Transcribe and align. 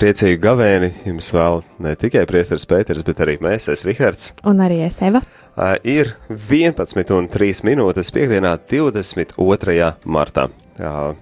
Priecīgu 0.00 0.40
gavēni 0.40 0.88
jums 1.04 1.26
vēl 1.36 1.58
ne 1.84 1.90
tikai 2.00 2.22
priesteris 2.24 2.64
Pēters, 2.64 3.02
bet 3.04 3.18
arī 3.20 3.34
mēs, 3.44 3.66
es 3.68 3.82
Rihards. 3.84 4.30
Un 4.48 4.62
arī 4.64 4.78
es 4.86 4.96
Eva. 5.04 5.20
Uh, 5.52 5.74
ir 5.84 6.14
11 6.32 7.12
un 7.12 7.28
3 7.28 7.60
minūtes 7.68 8.08
piekdienā 8.16 8.54
22. 8.70 9.90
martā. 10.08 10.46
Uh, 10.80 11.12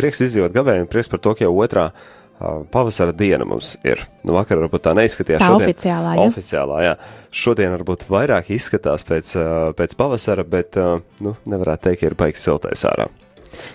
prieks 0.00 0.24
izdzīvot 0.24 0.56
gavēni, 0.56 0.88
prieks 0.88 1.12
par 1.12 1.20
to, 1.20 1.34
ka 1.36 1.44
jau 1.44 1.52
otrā 1.60 1.90
uh, 1.92 2.62
pavasara 2.72 3.12
diena 3.12 3.44
mums 3.44 3.74
ir. 3.84 4.00
Nu, 4.24 4.32
vakar 4.38 4.62
varbūt 4.64 4.86
tā 4.88 4.96
neizskatījās. 4.96 5.44
Tā 5.44 5.52
šodien, 5.52 5.68
oficiālā, 5.68 6.14
ja? 6.16 6.28
Oficiālā, 6.32 6.82
jā. 6.86 6.94
Šodien 7.42 7.76
varbūt 7.76 8.06
vairāk 8.08 8.48
izskatās 8.56 9.04
pēc, 9.12 9.34
pēc 9.76 9.98
pavasara, 10.00 10.48
bet, 10.56 10.80
nu, 11.20 11.36
nevarētu 11.52 11.90
teikt, 11.90 12.00
ka 12.00 12.14
ir 12.14 12.16
baigs 12.24 12.48
siltais 12.48 12.88
ārā. 12.88 13.12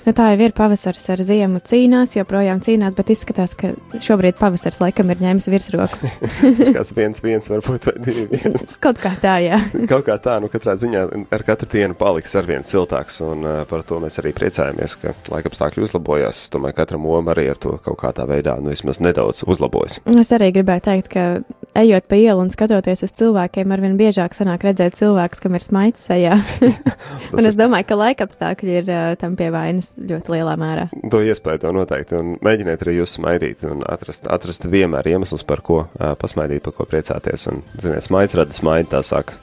Nu, 0.06 0.14
tā 0.16 0.30
jau 0.34 0.40
ir 0.46 0.54
pavasaris 0.58 1.06
ar 1.14 1.22
ziemu 1.26 1.62
cīnās, 1.64 2.16
joprojām 2.18 2.62
cīnās, 2.64 2.96
bet 2.98 3.12
izskatās, 3.14 3.56
ka 3.58 3.74
šobrīd 4.04 4.38
pavasaris 4.40 4.80
laikam 4.84 5.12
ir 5.14 5.22
ņēmis 5.24 5.50
virsroku. 5.52 6.12
Kāds 6.78 6.94
viens, 6.98 7.24
viens, 7.26 7.52
varbūt 7.52 7.90
divi, 8.06 8.28
viens. 8.32 8.78
Kaut 8.86 9.02
kā 9.04 9.14
tā, 9.22 9.38
jā. 9.46 9.60
Kaut 9.92 10.08
kā 10.08 10.18
tā, 10.24 10.38
nu 10.44 10.52
katrā 10.52 10.78
ziņā 10.80 11.06
ar 11.34 11.46
katru 11.48 11.70
dienu 11.74 11.98
paliks 11.98 12.36
ar 12.40 12.48
vien 12.50 12.66
siltāks, 12.68 13.20
un 13.26 13.46
uh, 13.46 13.60
par 13.70 13.86
to 13.88 14.02
mēs 14.04 14.20
arī 14.22 14.34
priecājamies, 14.38 14.98
ka 15.02 15.16
laikapstākļi 15.34 15.86
uzlabojās. 15.88 16.44
Es 16.48 16.54
domāju, 16.54 16.78
katra 16.80 17.02
moma 17.02 17.34
arī 17.36 17.50
ar 17.54 17.62
to 17.62 17.78
kaut 17.84 18.00
kādā 18.02 18.28
veidā, 18.30 18.58
nu 18.62 18.74
vismaz 18.74 19.02
nedaudz 19.04 19.44
uzlabojas. 19.48 20.00
Es 20.18 20.34
arī 20.36 20.52
gribēju 20.56 20.86
teikt, 20.88 21.12
ka 21.14 21.28
ejot 21.78 22.08
pa 22.10 22.18
ielu 22.20 22.42
un 22.42 22.50
skatoties 22.54 23.04
uz 23.06 23.14
cilvēkiem, 23.18 23.72
arvien 23.74 23.98
biežāk 24.00 24.36
sanāk 24.36 24.66
redzēt 24.68 24.98
cilvēkus, 24.98 25.42
kam 25.44 25.58
ir 25.58 25.64
smaids 25.64 26.06
sejā. 26.10 26.38
un 27.36 27.44
es 27.44 27.58
domāju, 27.60 27.88
ka 27.90 28.00
laikapstākļi 28.02 28.78
ir 28.82 28.92
uh, 28.92 29.16
tam 29.22 29.38
pie 29.40 29.50
vainas 29.54 29.94
ļoti 29.98 30.34
lielā 30.36 30.56
mērā. 30.60 30.88
To 31.14 31.22
iespēju 31.26 31.64
to 31.64 31.74
noteikti, 31.78 32.18
un 32.20 32.38
mēģiniet 32.46 32.86
arī 32.86 32.98
jūs 33.00 33.18
smaidīt 33.20 33.66
un 33.70 33.84
atrast, 33.88 34.30
atrast 34.32 34.70
vienmēr 34.72 35.12
iemeslus, 35.14 35.46
par 35.48 35.64
ko 35.66 35.84
uh, 35.86 36.14
pasmaidīt, 36.20 36.64
par 36.66 36.78
ko 36.78 36.88
priecāties. 36.90 37.48
Un, 37.52 37.62
ziniet, 37.78 38.06
smaids 38.08 38.38
rada 38.38 38.56
smaidu, 38.56 38.92
tā 38.96 39.04
saka. 39.06 39.38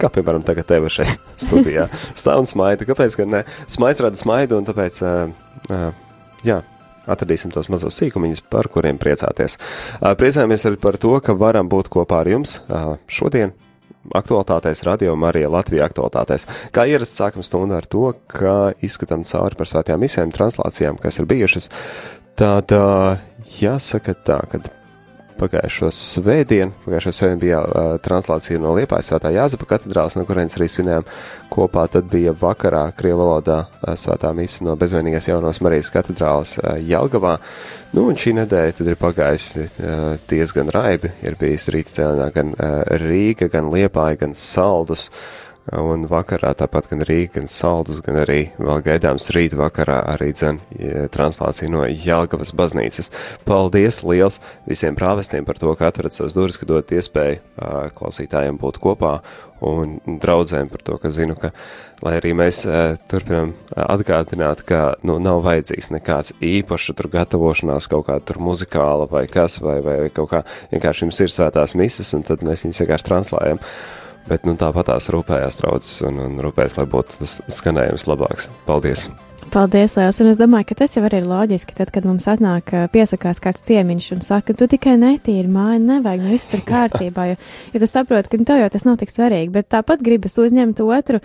Kā 0.00 0.08
piemēram, 0.10 0.44
tagad 0.46 0.68
tev 0.70 0.88
šeit 0.92 1.20
studijā 1.46 1.90
stāv 2.16 2.44
un 2.44 2.50
smaida. 2.50 2.88
Kāpēc 2.88 3.18
gan 3.20 3.34
ne? 3.36 3.42
Smaids 3.70 4.02
rada 4.04 4.18
smaidu, 4.20 4.60
un 4.60 4.68
tāpēc, 4.68 5.02
uh, 5.04 5.68
uh, 5.68 5.90
jā, 6.46 6.62
atradīsim 7.10 7.52
tos 7.54 7.70
mazos 7.72 7.98
sīkumiņus, 8.00 8.44
par 8.52 8.68
kuriem 8.72 8.98
priecāties. 9.02 9.58
Priecājamies 10.00 10.66
arī 10.68 10.80
par 10.82 10.98
to, 11.02 11.14
ka 11.24 11.36
varam 11.38 11.70
būt 11.72 11.90
kopā 11.92 12.22
ar 12.24 12.32
jums 12.34 12.58
šodien. 13.06 13.54
Aktualitātēs, 14.14 14.84
radio 14.86 15.16
Marija 15.18 15.48
Latvija 15.50 15.88
aktualitātēs. 15.88 16.46
Kā 16.74 16.84
ierasts, 16.86 17.18
sākam 17.18 17.42
stundu 17.42 17.74
ar 17.74 17.88
to, 17.90 18.12
ka 18.30 18.70
izskatām 18.86 19.24
cauri 19.26 19.58
par 19.58 19.66
svētajām 19.66 20.04
misēm, 20.04 20.34
translācijām, 20.34 21.00
kas 21.02 21.18
ir 21.18 21.26
bijušas. 21.26 21.70
Tad 22.38 22.70
jāsaka 23.58 24.14
tā, 24.22 24.38
ka 24.52 24.60
pagājušo 25.40 25.90
svētdienu, 25.94 26.74
pagājušo 26.84 27.12
svētdienu 27.14 27.42
bija 27.42 27.60
uh, 27.62 27.88
translācija 28.02 28.60
no 28.62 28.72
Liepājas 28.76 29.10
svētā 29.12 29.32
Jāzepa 29.34 29.68
katedrāls, 29.74 30.16
no 30.18 30.24
kurienes 30.28 30.56
arī 30.58 30.68
svinējām 30.72 31.06
kopā, 31.52 31.86
tad 31.92 32.10
bija 32.12 32.34
vakarā 32.36 32.84
Krievu 32.96 33.22
valodā 33.22 33.58
uh, 33.66 33.94
svētā 33.98 34.32
misa 34.36 34.66
no 34.66 34.76
bezvainīgās 34.80 35.30
jaunās 35.30 35.62
Marijas 35.64 35.92
katedrāls 35.94 36.56
uh, 36.60 36.76
Jelgavā. 36.80 37.36
Nu, 37.96 38.06
un 38.10 38.20
šī 38.20 38.36
nedēļa 38.40 38.76
tad 38.80 38.92
ir 38.92 39.00
pagājusi 39.00 39.66
uh, 39.66 40.06
diezgan 40.30 40.72
raibi, 40.74 41.12
ir 41.26 41.38
bijis 41.40 41.70
rīta 41.74 41.98
cēlienā 42.00 42.30
gan 42.34 42.54
uh, 42.56 42.78
Rīga, 43.04 43.50
gan 43.52 43.72
Liepāja, 43.74 44.22
gan 44.24 44.36
Saldus. 44.38 45.10
Un 45.74 46.04
vakarā 46.06 46.52
tāpat 46.54 46.86
gan 46.92 47.00
Rīga, 47.02 47.40
gan 47.40 47.48
Saldus, 47.50 47.98
gan 48.06 48.20
arī 48.20 48.52
vēl 48.54 48.84
gaidāms 48.86 49.32
rīt 49.34 49.56
vakarā 49.58 49.96
arī 50.12 50.28
dzen 50.30 50.60
translācija 51.10 51.72
no 51.72 51.82
Jelgavas 51.90 52.52
baznīcas. 52.54 53.10
Paldies 53.48 53.98
liels 54.06 54.38
visiem 54.68 54.94
prāvestiem 54.94 55.48
par 55.48 55.58
to, 55.58 55.72
ka 55.74 55.90
atverat 55.90 56.14
savas 56.14 56.38
durvis, 56.38 56.60
ka 56.62 56.70
dot 56.70 56.94
iespēju 56.94 57.40
uh, 57.40 57.90
klausītājiem 57.98 58.60
būt 58.62 58.78
kopā 58.84 59.16
un 59.66 59.98
draudzēm 60.22 60.70
par 60.70 60.86
to, 60.86 61.00
ka 61.02 61.10
zinu, 61.10 61.34
ka, 61.40 61.50
lai 62.06 62.14
arī 62.20 62.36
mēs 62.38 62.62
uh, 62.70 62.94
turpinam 63.10 63.56
atgādināt, 63.74 64.62
ka, 64.68 64.94
nu, 65.02 65.18
nav 65.18 65.42
vajadzīgs 65.48 65.90
nekāds 65.96 66.34
īpašs 66.46 66.94
tur 66.94 67.10
gatavošanās 67.10 67.90
kaut 67.90 68.06
kā 68.06 68.22
tur 68.22 68.38
muzikāla 68.38 69.10
vai 69.10 69.26
kas, 69.26 69.58
vai, 69.64 69.80
vai 69.82 70.00
kaut 70.14 70.30
kā 70.30 70.46
vienkārši 70.70 71.08
jums 71.08 71.22
ir 71.26 71.38
svētās 71.40 71.74
misas, 71.74 72.14
un 72.14 72.22
tad 72.28 72.46
mēs 72.46 72.68
viņus 72.68 72.84
vienkārši 72.84 73.10
translējam. 73.10 73.64
Bet 74.26 74.46
nu, 74.48 74.56
tāpat 74.58 74.90
tās 74.90 75.06
rūpējās 75.14 75.60
draudzes 75.60 76.00
un, 76.06 76.18
un 76.24 76.42
rūpējas, 76.42 76.80
lai 76.80 76.88
būtu 76.90 77.20
tas 77.20 77.38
skanējums 77.58 78.08
labāks. 78.10 78.50
Paldies! 78.66 79.06
Paldies, 79.52 79.94
Lielas! 79.94 80.18
Un 80.20 80.32
es 80.32 80.38
domāju, 80.40 80.66
ka 80.72 80.76
tas 80.82 80.96
jau 80.96 81.04
arī 81.06 81.20
ir 81.22 81.28
loģiski. 81.30 81.76
Tad, 81.78 81.92
kad 81.94 82.06
mums 82.08 82.26
atnāk, 82.30 82.72
piesakās 82.90 83.38
kāds 83.42 83.62
ciemiņš 83.68 84.08
un 84.16 84.24
saka, 84.26 84.56
tu 84.58 84.66
tikai 84.70 84.96
netīri 84.98 85.46
māju, 85.50 85.84
nevajag, 85.86 86.24
nu 86.24 86.32
viss 86.34 86.50
ir 86.56 86.64
kārtībā. 86.66 87.28
Jo, 87.30 87.36
jo 87.74 87.82
tu 87.82 87.88
saproti, 87.90 88.32
ka 88.32 88.40
nu, 88.40 88.48
tev 88.48 88.58
jau 88.64 88.72
tas 88.74 88.86
nav 88.88 88.98
tik 89.00 89.14
svarīgi, 89.14 89.52
bet 89.54 89.70
tāpat 89.70 90.02
gribas 90.04 90.34
uzņemt 90.42 90.82
otru 90.82 91.22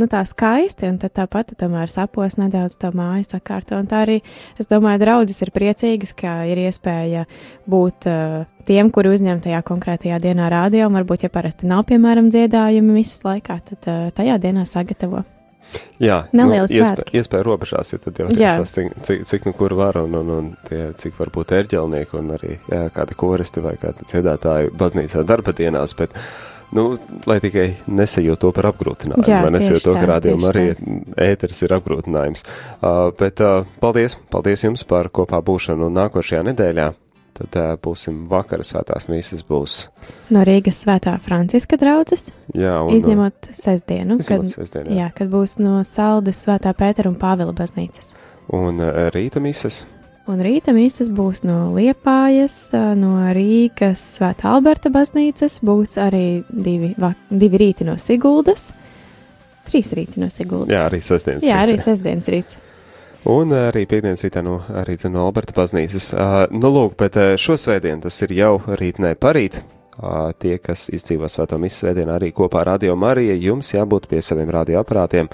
nu, 0.00 0.08
tā 0.10 0.22
skaisti, 0.28 0.88
un 0.90 0.98
tāpat 1.02 1.52
tu 1.52 1.58
tomēr 1.60 1.92
sapos 1.92 2.38
nedaudz 2.40 2.78
tā 2.80 2.90
māju 2.96 3.26
sakārto. 3.28 3.78
Un 3.80 3.90
tā 3.90 4.04
arī, 4.06 4.20
es 4.60 4.70
domāju, 4.70 5.02
draudzes 5.04 5.44
ir 5.44 5.52
priecīgas, 5.54 6.14
ka 6.18 6.40
ir 6.50 6.64
iespēja 6.66 7.26
būt 7.70 8.08
uh, 8.10 8.40
tiem, 8.68 8.90
kuri 8.94 9.14
uzņem 9.14 9.44
tajā 9.44 9.62
konkrētajā 9.66 10.20
dienā 10.24 10.48
rādio, 10.52 10.88
un 10.88 10.98
varbūt, 11.00 11.26
ja 11.26 11.32
parasti 11.32 11.70
nav, 11.70 11.86
piemēram, 11.90 12.32
dziedājumi 12.34 13.00
misas 13.00 13.24
laikā, 13.26 13.60
tad 13.70 13.90
uh, 13.90 14.10
tajā 14.16 14.40
dienā 14.42 14.66
sagatavo. 14.68 15.24
Jā, 16.02 16.24
Neliela 16.34 16.66
nu, 16.66 16.74
iespēja, 16.76 17.06
iespēja 17.18 17.44
robežās, 17.46 17.94
ja 17.94 17.98
tad 18.02 18.18
jau 18.20 18.26
tas, 18.34 18.72
cik, 18.74 18.90
cik, 19.06 19.22
cik 19.30 19.46
nu 19.48 19.54
kur 19.56 19.72
var 19.78 19.96
un, 20.02 20.16
un, 20.18 20.32
un 20.34 20.50
tie, 20.68 20.82
cik 21.00 21.16
varbūt 21.18 21.54
ērģelnieki 21.56 22.18
un 22.18 22.34
arī 22.36 22.56
jā, 22.68 22.82
kādi 22.94 23.16
koristi 23.18 23.62
vai 23.64 23.74
kādi 23.80 24.06
dziedātāji 24.10 24.74
baznīcā 24.78 25.24
darba 25.26 25.54
dienās, 25.56 25.96
bet, 25.98 26.14
nu, 26.74 26.84
lai 27.30 27.38
tikai 27.42 27.68
nesajūt 27.86 28.42
to 28.42 28.50
par 28.56 28.68
apgrūtinājumu, 28.72 29.28
Jā, 29.30 29.42
vai 29.46 29.52
nesajūt 29.54 29.80
tieši 29.80 29.88
to, 29.88 29.94
ka 30.00 30.08
rādījuma 30.10 30.50
arī 30.50 30.64
ēteris 31.30 31.62
ir 31.66 31.74
apgrūtinājums. 31.78 32.44
Uh, 32.80 33.08
bet 33.18 33.40
uh, 33.44 33.62
paldies, 33.82 34.18
paldies 34.34 34.66
jums 34.66 34.84
par 34.88 35.08
kopā 35.14 35.40
būšanu 35.46 35.88
nākošajā 35.94 36.44
nedēļā. 36.50 36.90
Tad 37.34 37.56
uh, 37.58 37.72
būsim 37.82 38.20
vakara 38.30 38.62
svētās 38.62 39.08
mīsas 39.10 39.40
būs. 39.48 39.88
No 40.30 40.44
Rīgas 40.46 40.76
svētā 40.84 41.16
Franciska 41.24 41.74
draudzes, 41.80 42.28
Jā, 42.54 42.76
un, 42.86 42.92
izņemot 42.94 43.48
sestdienu, 43.50 44.20
izņemot 44.22 44.46
kad, 44.46 44.54
sestdienu, 44.60 44.92
jā. 44.94 45.00
jā, 45.00 45.08
kad 45.18 45.32
būs 45.32 45.56
no 45.58 45.80
Saldus 45.88 46.44
svētā 46.46 46.70
Pētera 46.78 47.10
un 47.10 47.18
Pāvila 47.18 47.50
baznīcas. 47.58 48.14
un 48.54 48.78
uh, 48.78 49.08
rīta 49.14 49.42
mīsas. 49.42 49.82
Un 50.24 50.40
rīta 50.40 50.72
mīsas 50.72 51.10
būs 51.12 51.42
no 51.44 51.74
Liepājas, 51.76 52.54
no 52.96 53.18
Rīgas 53.36 54.00
Svētā 54.16 54.54
Alberta 54.54 54.88
baznīcas, 54.88 55.58
būs 55.60 55.98
arī 56.00 56.44
divi, 56.48 56.94
va- 56.96 57.12
divi 57.28 57.60
rīti 57.60 57.84
no 57.84 57.98
Siguldas, 58.00 58.70
trīs 59.68 59.92
rīti 59.92 60.22
no 60.22 60.30
Siguldas. 60.32 60.72
Jā, 60.72 60.86
arī 60.88 61.02
sestdienas. 61.04 61.44
Jā, 61.44 61.60
arī 61.66 61.76
rīts, 61.76 61.84
sestdienas 61.84 62.30
rīts. 62.32 62.56
Un 63.28 63.52
arī 63.52 63.84
piekdienas 63.88 64.24
rītā 64.24 64.40
no, 64.44 64.62
arī 64.80 64.96
no 65.12 65.26
Alberta 65.26 65.52
baznīcas. 65.56 66.10
Uh, 66.16 66.40
nu, 66.56 66.72
lūk, 66.72 66.96
bet 67.04 67.20
šo 67.40 67.56
svētdienu 67.60 68.04
tas 68.08 68.22
ir 68.24 68.32
jau 68.32 68.58
rītnē 68.64 69.14
parīt. 69.20 69.60
Uh, 69.94 70.32
tie, 70.34 70.56
kas 70.58 70.88
izdzīvo 70.90 71.28
svēto 71.30 71.54
misu 71.60 71.84
svētdienu 71.84 72.16
arī 72.16 72.32
kopā 72.34 72.64
ar 72.64 72.72
Radio 72.72 72.96
Mariju, 72.98 73.36
jums 73.38 73.68
jābūt 73.76 74.08
pie 74.10 74.18
saviem 74.26 74.50
radioaparātiem. 74.50 75.28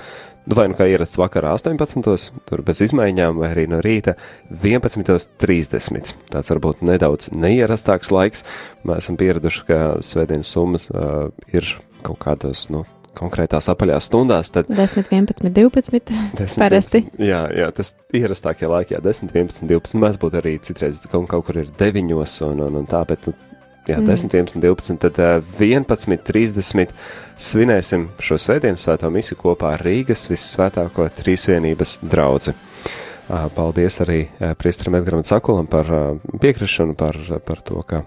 Nu, 0.49 0.57
vai 0.57 0.67
nu 0.73 0.77
kā 0.79 0.87
ierasts 0.89 1.19
vakarā 1.21 1.53
18. 1.59 2.31
tur 2.49 2.63
bez 2.67 2.81
izmaiņām, 2.87 3.41
vai 3.43 3.51
arī 3.53 3.67
no 3.71 3.81
rīta 3.85 4.17
11.30. 4.51 6.15
Tāds 6.33 6.53
varbūt 6.55 6.81
nedaudz 6.87 7.29
neierastāks 7.37 8.13
laiks. 8.15 8.47
Mēs 8.89 9.05
esam 9.05 9.21
pieraduši, 9.21 9.67
ka 9.69 9.83
svētdienas 10.05 10.55
summas 10.57 10.89
uh, 10.95 11.29
ir 11.53 11.69
kaut 12.07 12.19
kādos, 12.25 12.71
nu, 12.73 12.87
konkrētās 13.21 13.69
apaļās 13.73 14.09
stundās, 14.09 14.53
tad 14.55 14.71
10, 14.71 15.11
11, 15.11 15.51
12. 15.53 16.13
10, 16.39 16.59
Parasti. 16.63 17.03
11, 17.05 17.23
jā, 17.27 17.43
jā, 17.61 17.69
tas 17.77 17.95
ierastākie 18.17 18.71
laiki, 18.71 18.97
jā, 18.97 19.03
10, 19.05 19.35
11, 19.35 19.69
12. 19.69 20.01
Mēs 20.01 20.19
būtu 20.23 20.41
arī 20.41 20.57
citreiz 20.65 21.03
kaut, 21.11 21.29
kaut 21.31 21.47
kur 21.49 21.61
ir 21.65 21.73
9 21.81 22.17
un, 22.49 22.65
un, 22.67 22.81
un 22.81 22.89
tā, 22.89 23.03
bet, 23.09 23.29
nu, 23.29 23.50
jā, 23.91 23.99
Mm. 24.01 24.07
10, 24.09 24.35
11, 24.35 24.61
12, 24.63 24.99
tad 25.03 25.21
uh, 25.21 25.61
11, 25.61 26.17
30 26.27 26.95
svinēsim 27.41 28.09
šo 28.23 28.39
svētdienu 28.41 28.81
svēto 28.81 29.11
misiju 29.11 29.39
kopā 29.41 29.75
ar 29.77 29.85
Rīgas 29.87 30.29
vissvētāko 30.31 31.09
trīsvienības 31.21 31.99
draudzi. 32.03 32.55
Paldies 33.31 34.01
arī 34.03 34.25
priesteram 34.59 34.97
Edgaram 34.99 35.23
Cakulam 35.23 35.69
par 35.71 35.87
piekrišanu, 36.43 36.97
par, 36.99 37.15
par 37.47 37.61
to, 37.63 37.83
ka 37.87 38.01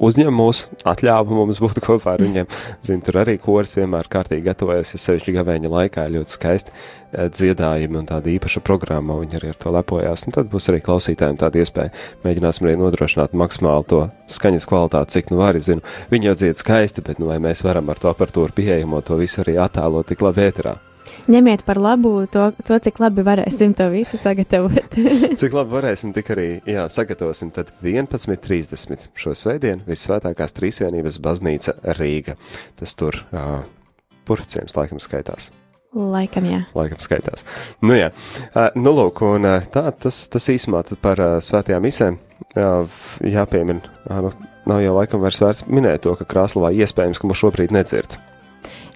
uzņem 0.00 0.32
mūs, 0.32 0.62
atļāva 0.88 1.36
mums 1.36 1.60
būt 1.60 1.82
kopā 1.86 2.14
ar 2.16 2.24
viņiem. 2.24 2.48
Zinu, 2.86 3.04
tur 3.04 3.20
arī 3.20 3.36
koris 3.42 3.76
vienmēr 3.76 4.08
kārtīgi 4.10 4.46
gatavojas, 4.48 4.94
ja 4.94 5.02
sevišķi 5.04 5.36
gavēņa 5.36 5.72
laikā 5.74 6.06
ir 6.08 6.16
ļoti 6.16 6.36
skaisti 6.36 6.74
dziedājumi 7.36 8.00
un 8.00 8.08
tāda 8.08 8.32
īpaša 8.32 8.64
programma, 8.64 9.20
viņi 9.20 9.40
arī 9.40 9.52
ar 9.52 9.60
to 9.60 9.76
lepojās. 9.76 10.24
Un 10.26 10.36
tad 10.38 10.50
būs 10.52 10.70
arī 10.72 10.80
klausītājiem 10.86 11.40
tāda 11.40 11.60
iespēja. 11.60 11.92
Mēģināsim 12.24 12.68
arī 12.68 12.76
nodrošināt 12.80 13.36
maksimāli 13.36 13.90
to 13.92 14.04
skaņas 14.32 14.68
kvalitāti, 14.70 15.18
cik 15.18 15.34
nu 15.34 15.42
var, 15.42 15.60
zinu. 15.60 15.84
Viņi 16.12 16.32
jau 16.32 16.38
dzied 16.40 16.62
skaisti, 16.62 17.04
bet 17.04 17.20
nu 17.20 17.28
vai 17.28 17.40
mēs 17.42 17.64
varam 17.66 17.92
ar 17.92 18.00
to 18.00 18.12
aparatūru 18.12 18.56
pieejamo 18.56 19.04
to 19.04 19.20
visu 19.20 19.44
arī 19.44 19.60
attēlot 19.60 20.08
tik 20.08 20.24
labi 20.24 20.48
ēterā. 20.48 20.78
Ņemiet 21.30 21.64
par 21.66 21.80
labu 21.80 22.12
to, 22.32 22.50
to, 22.66 22.78
cik 22.82 23.00
labi 23.02 23.24
varēsim 23.26 23.74
to 23.76 23.90
visu 23.92 24.18
sagatavot. 24.20 24.96
cik 25.40 25.56
labi 25.56 25.74
varēsim, 25.74 26.14
tik 26.16 26.32
arī 26.34 26.48
jā, 26.68 26.86
sagatavosim. 26.92 27.52
Tad 27.54 27.72
11.30 27.82 29.10
šo 29.18 29.34
svētdienu 29.36 29.84
Visvētākās 29.88 30.56
Trīsvienības 30.56 31.20
baznīca 31.24 31.76
Rīga. 31.98 32.36
Tas 32.80 32.96
tur 32.98 33.18
uh, 33.30 33.60
purciems 34.28 34.76
laikam 34.78 35.02
skaitās. 35.02 35.50
Laikam, 35.90 36.46
jā. 36.46 36.60
Laikam 36.78 37.00
skaitās. 37.02 37.42
Nu, 37.82 37.96
jā. 37.98 38.12
Uh, 38.54 38.68
nu, 38.78 38.94
lūk, 38.94 39.24
un 39.26 39.48
uh, 39.48 39.66
tā, 39.74 39.88
tas, 39.90 40.22
tas 40.30 40.46
īsumā 40.52 40.84
par 41.02 41.18
uh, 41.18 41.38
svētajām 41.42 41.82
misēm 41.82 42.20
jāpiemina. 42.54 43.90
Nu, 44.08 44.30
nav 44.66 44.80
jau 44.82 44.96
laikam 44.96 45.22
vairs 45.22 45.40
vērts 45.42 45.66
minēt 45.70 46.06
to, 46.06 46.14
ka 46.18 46.26
Krāslavā 46.30 46.72
iespējams, 46.78 47.20
ka 47.20 47.30
mūs 47.30 47.42
šobrīd 47.42 47.74
nedzird. 47.74 48.16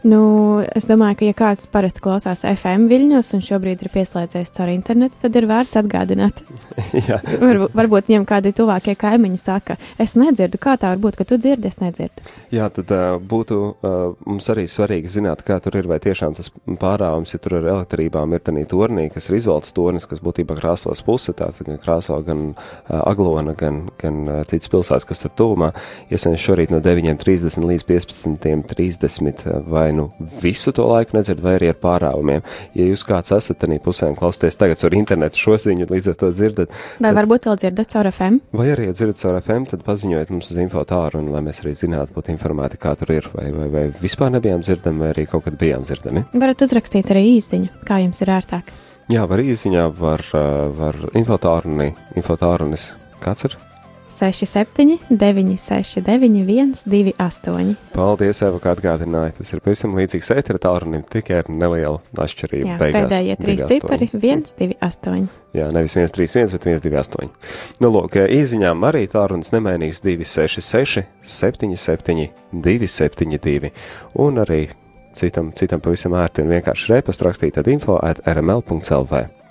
Nu, 0.05 0.61
es 0.77 0.85
domāju, 0.85 1.17
ka, 1.17 1.25
ja 1.31 1.35
kāds 1.37 1.69
parasti 1.73 2.03
klausās 2.05 2.43
FM 2.45 2.91
viļņos 2.91 3.31
un 3.39 3.43
šobrīd 3.45 3.87
ir 3.87 3.89
pieslēdzies 3.89 4.51
caur 4.53 4.69
internetu, 4.69 5.17
tad 5.23 5.37
ir 5.41 5.47
vērts 5.49 5.79
atgādināt. 5.81 6.43
varbūt, 7.41 7.73
varbūt 7.73 8.11
viņam 8.11 8.27
kādi 8.29 8.53
tuvākie 8.53 8.93
kaimiņi 9.01 9.41
saka, 9.41 9.79
es 9.97 10.12
nedzirdu, 10.21 10.61
kā 10.61 10.75
tā 10.77 10.91
var 10.93 11.01
būt, 11.01 11.17
ka 11.17 11.25
tu 11.31 11.39
dzirdi, 11.41 11.71
es 11.73 11.81
nedzirdu. 11.81 12.21
Jā, 12.53 12.67
tad 12.77 12.93
uh, 12.93 13.17
būtu 13.17 13.61
uh, 13.65 14.03
mums 14.29 14.51
arī 14.53 14.67
svarīgi 14.69 15.09
zināt, 15.15 15.41
kā 15.47 15.56
tur 15.65 15.81
ir, 15.81 15.89
vai 15.89 15.97
tiešām 16.05 16.37
tas 16.37 16.53
pārāvums, 16.53 17.33
ja 17.33 17.41
tur 17.41 17.57
ar 17.62 17.71
elektrībām 17.79 18.37
ir 18.37 18.45
tanī 18.45 18.67
tornī, 18.69 19.07
kas 19.15 19.31
ir 19.31 19.39
izvalds 19.41 19.73
tornis, 19.73 20.05
kas 20.11 20.21
būtībā 20.21 20.59
krāslos 20.61 21.00
puse, 21.09 21.33
tātad 21.33 21.65
gan 21.71 21.81
krāsā 21.81 22.21
gan 22.29 22.45
uh, 22.53 23.00
aglona, 23.07 23.57
gan, 23.57 23.87
gan 24.05 24.21
uh, 24.29 24.45
cits 24.53 24.69
pilsētas, 24.69 25.09
kas 25.09 25.25
tur 25.25 25.33
tuvumā. 25.33 25.73
Iespējams, 26.12 26.45
šorīt 26.45 26.77
no 26.77 26.85
9.30 26.85 27.71
līdz 27.73 27.89
15.30 27.89 29.49
vai 29.73 29.94
nu 29.96 30.08
visu 30.43 30.73
to 30.75 30.87
laiku 30.88 31.17
nedzird, 31.17 31.43
vai 31.44 31.56
arī 31.58 31.70
ar 31.73 31.79
pārāvumiem. 31.81 32.44
Ja 32.76 32.87
jūs 32.88 33.05
kāds 33.06 33.35
esat 33.35 33.61
tādā 33.62 33.79
pusē 33.82 34.11
un 34.11 34.19
klausāties 34.19 34.58
tagad 34.61 34.81
caur 34.81 34.96
internetu 34.96 35.41
šo 35.41 35.58
ziņu, 35.64 35.88
līdz 35.91 36.12
ar 36.12 36.19
to 36.20 36.31
dzirdat. 36.35 36.73
Vai 36.99 37.11
tad, 37.11 37.19
varbūt 37.20 37.49
vēl 37.50 37.61
dzirdat 37.62 37.93
caur 37.94 38.11
FM? 38.11 38.41
Vai 38.55 38.70
arī 38.75 38.88
ja 38.91 38.96
dzirdat 38.96 39.20
caur 39.23 39.41
FM, 39.41 39.69
tad 39.73 39.85
paziņojiet 39.87 40.32
mums 40.35 40.50
uz 40.52 40.62
info 40.62 40.85
tāru, 40.88 41.23
un 41.23 41.31
lai 41.35 41.44
mēs 41.46 41.62
arī 41.64 41.75
zinātu, 41.79 42.14
būtu 42.17 42.35
informēti, 42.35 42.81
kā 42.82 42.94
tur 43.00 43.14
ir, 43.14 43.29
vai, 43.35 43.50
vai, 43.55 43.69
vai 43.73 43.85
vispār 44.00 44.32
nebijām 44.35 44.64
dzirdami, 44.64 45.05
vai 45.05 45.12
arī 45.14 45.29
kaut 45.31 45.46
kad 45.49 45.58
bijām 45.61 45.87
dzirdami. 45.87 46.26
Varat 46.35 46.67
uzrakstīt 46.67 47.12
arī 47.14 47.26
īsiņu, 47.37 47.85
kā 47.88 48.00
jums 48.05 48.23
ir 48.25 48.35
ērtāk. 48.35 48.75
Jā, 49.12 49.26
var 49.29 49.43
īsiņā, 49.44 49.85
var, 49.99 50.25
var 50.79 50.99
infotāruni, 51.12 51.93
infotārunis. 52.17 52.94
Kāds 53.20 53.50
ir? 53.50 53.56
67, 54.14 54.99
969, 55.11 56.84
128. 56.84 57.75
Paldies, 57.94 58.43
Eva, 58.46 58.61
kā 58.62 58.75
atgādināji. 58.76 59.34
Tas 59.40 59.52
ir 59.55 59.62
pavisam 59.64 59.96
līdzīgs 59.99 60.31
tālrunim, 60.62 61.02
tikai 61.11 61.40
ar 61.43 61.50
nelielu 61.50 61.99
atšķirību. 62.14 62.69
Jā, 62.70 62.78
beigās, 62.81 63.11
pēdējie 63.11 63.37
trīs 63.43 63.64
cipari- 63.70 64.11
128. 64.25 65.28
Jā, 65.55 65.69
nevis 65.75 65.94
131, 65.99 66.52
bet 66.55 66.66
128. 66.66 67.31
Nu, 67.81 67.90
lūk, 67.94 68.16
īziņām 68.22 68.87
arī 68.88 69.05
tālrunis 69.11 69.52
nemainīgs 69.55 70.02
266, 70.02 71.06
77, 71.20 72.31
272. 72.52 73.70
Un 74.14 74.43
arī 74.43 74.69
citam, 75.14 75.52
citam 75.52 75.81
pavisam 75.81 76.14
ērti 76.19 76.43
un 76.43 76.52
vienkārši 76.55 76.90
repastu 76.94 77.28
rakstīt 77.28 77.58
tad 77.58 77.70
info 77.70 77.99
at 78.02 78.22
rml.lv. 78.26 79.44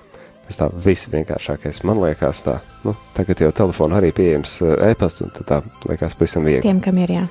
Tas 0.44 0.60
tā 0.60 0.66
viss 0.84 1.08
vienkāršākais. 1.08 1.80
Man 1.88 2.02
liekas, 2.02 2.42
tā, 2.44 2.58
nu, 2.84 2.92
tagad 3.16 3.40
jau 3.40 3.48
telefonā 3.56 4.02
arī 4.02 4.10
pieejams 4.16 4.58
eh, 4.66 4.90
e-pasts, 4.90 5.24
un 5.24 5.32
tā 5.48 5.62
liekas 5.88 6.18
pavisam 6.20 6.44
viegli. 6.44 6.66
Tiem, 6.66 6.82
kam 6.84 7.00
ir 7.00 7.14
jā. 7.16 7.22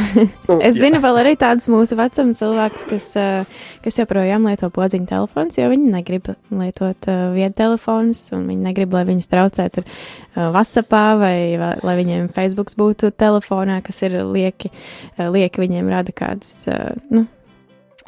nu, 0.48 0.58
es 0.60 0.78
jā. 0.78 0.84
zinu 0.84 1.00
vēl 1.02 1.18
arī 1.24 1.32
tādus 1.40 1.66
mūsu 1.72 1.98
vecuma 1.98 2.36
cilvēkus, 2.38 2.84
kas, 2.92 3.08
eh, 3.18 3.58
kas 3.82 3.98
joprojām 3.98 4.46
lieto 4.46 4.70
podziņu 4.76 5.10
telefonus, 5.10 5.58
jo 5.58 5.66
viņi 5.72 5.90
negrib 5.96 6.30
lietot 6.60 7.10
uh, 7.10 7.26
vietu 7.34 7.58
telefonus, 7.58 8.22
un 8.36 8.46
viņi 8.52 8.68
negrib, 8.68 8.94
lai 8.94 9.02
viņus 9.08 9.30
traucētu 9.34 9.82
ar 9.82 9.90
uh, 9.90 10.46
WhatsAppā, 10.54 11.04
vai, 11.18 11.34
lai 11.58 11.98
viņiem 11.98 12.30
Facebooks 12.38 12.78
būtu 12.78 13.10
telefonā, 13.18 13.80
kas 13.86 13.98
ir 14.06 14.20
lieki, 14.30 14.70
uh, 15.16 15.26
lieki 15.34 15.66
viņiem 15.66 15.90
rada 15.90 16.14
kādas, 16.14 16.54
uh, 16.70 16.94
nu, 17.10 17.26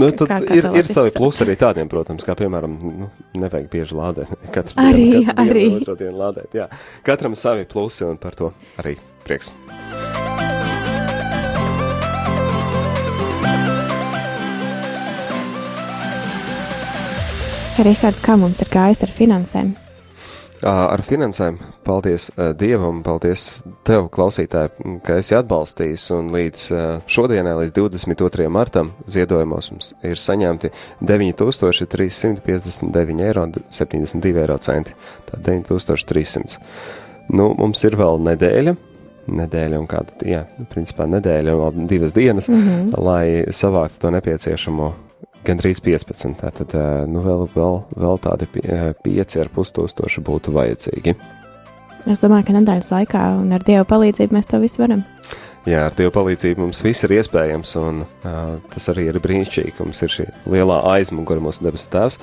Nu, 0.01 0.09
tad 0.17 0.29
kā, 0.31 0.39
kā 0.41 0.57
ir, 0.57 0.67
ir 0.81 0.89
savi 0.89 1.13
plusi 1.13 1.43
arī 1.45 1.57
tādiem, 1.61 1.89
protams, 1.91 2.25
kā 2.25 2.37
piemēram, 2.39 2.79
nu, 3.03 3.11
nevajag 3.37 3.69
bieži 3.73 3.99
lādēt. 3.99 4.33
Katru 4.55 4.81
arī, 4.81 5.09
dienu, 5.11 5.27
katru 5.29 5.45
arī. 5.45 5.65
Dienu, 5.67 5.83
otru 5.83 5.97
dienu 6.01 6.17
lādēt, 6.23 6.57
jā. 6.57 6.69
Katram 7.05 7.37
savi 7.37 7.69
plusi 7.69 8.09
un 8.09 8.17
par 8.21 8.39
to 8.39 8.53
arī 8.81 8.97
prieks. 9.27 9.53
Rihards, 17.83 18.21
kā 18.23 18.37
mums 18.39 18.61
ir 18.63 18.69
gājis 18.71 19.03
ar 19.03 19.13
finansēm? 19.13 19.73
Ar 20.69 21.03
finansēm. 21.07 21.57
Paldies 21.87 22.31
Dievam, 22.59 23.03
paldies 23.05 23.63
tev, 23.87 24.09
klausītāji, 24.15 24.71
ka 25.07 25.13
esi 25.21 25.35
atbalstījis. 25.39 26.05
Un 26.17 26.25
līdz 26.35 26.61
šodienai, 27.11 27.55
līdz 27.63 27.73
22. 27.77 28.49
martam, 28.53 28.87
ziedojumos 29.11 29.67
mums 29.73 29.89
ir 30.07 30.17
saņemti 30.23 30.69
9359 31.03 33.21
eiro, 33.27 33.43
72 33.69 34.39
eiro 34.45 34.57
centi. 34.63 34.93
Tā 35.31 35.35
9300. 35.51 36.59
Nu, 37.33 37.45
mums 37.59 37.81
ir 37.87 37.95
vēl 37.99 38.17
nedēļa. 38.31 38.73
Nedēļa 39.33 39.77
un 39.79 39.87
kāda, 39.87 40.11
jā, 40.27 40.43
principā 40.73 41.07
nedēļa 41.07 41.53
un 41.55 41.87
divas 41.87 42.13
dienas, 42.17 42.49
mm 42.51 42.59
-hmm. 42.59 42.91
lai 42.99 43.45
savāktu 43.55 43.99
to 44.03 44.11
nepieciešamo 44.11 45.12
gandrīz 45.47 45.83
15. 45.85 46.35
Tātad 46.41 46.75
nu, 47.11 47.23
vēl, 47.25 47.47
vēl, 47.55 47.79
vēl 47.99 48.21
tādi 48.23 48.49
5,5 48.57 49.77
tūkstoši 49.79 50.25
būtu 50.27 50.55
vajadzīgi. 50.55 51.17
Es 52.11 52.19
domāju, 52.23 52.49
ka 52.49 52.57
nedēļas 52.57 52.91
laikā 52.91 53.25
un 53.39 53.53
ar 53.55 53.63
Dieva 53.67 53.85
palīdzību 53.87 54.35
mēs 54.35 54.49
to 54.51 54.59
visu 54.63 54.83
varam. 54.83 55.05
Jā, 55.69 55.85
ar 55.87 55.95
Dieva 55.95 56.11
palīdzību 56.17 56.65
mums 56.65 56.83
viss 56.83 57.07
ir 57.07 57.15
iespējams, 57.21 57.77
un 57.79 58.03
uh, 58.03 58.57
tas 58.73 58.89
arī 58.91 59.07
ir 59.13 59.21
brīnišķīgi, 59.23 59.77
ka 59.77 59.87
mums 59.87 60.03
ir 60.03 60.11
šī 60.11 60.27
lielā 60.51 60.81
aizmugure 60.97 61.45
mūsu 61.45 61.63
debes 61.63 61.87
tēvs. 61.93 62.19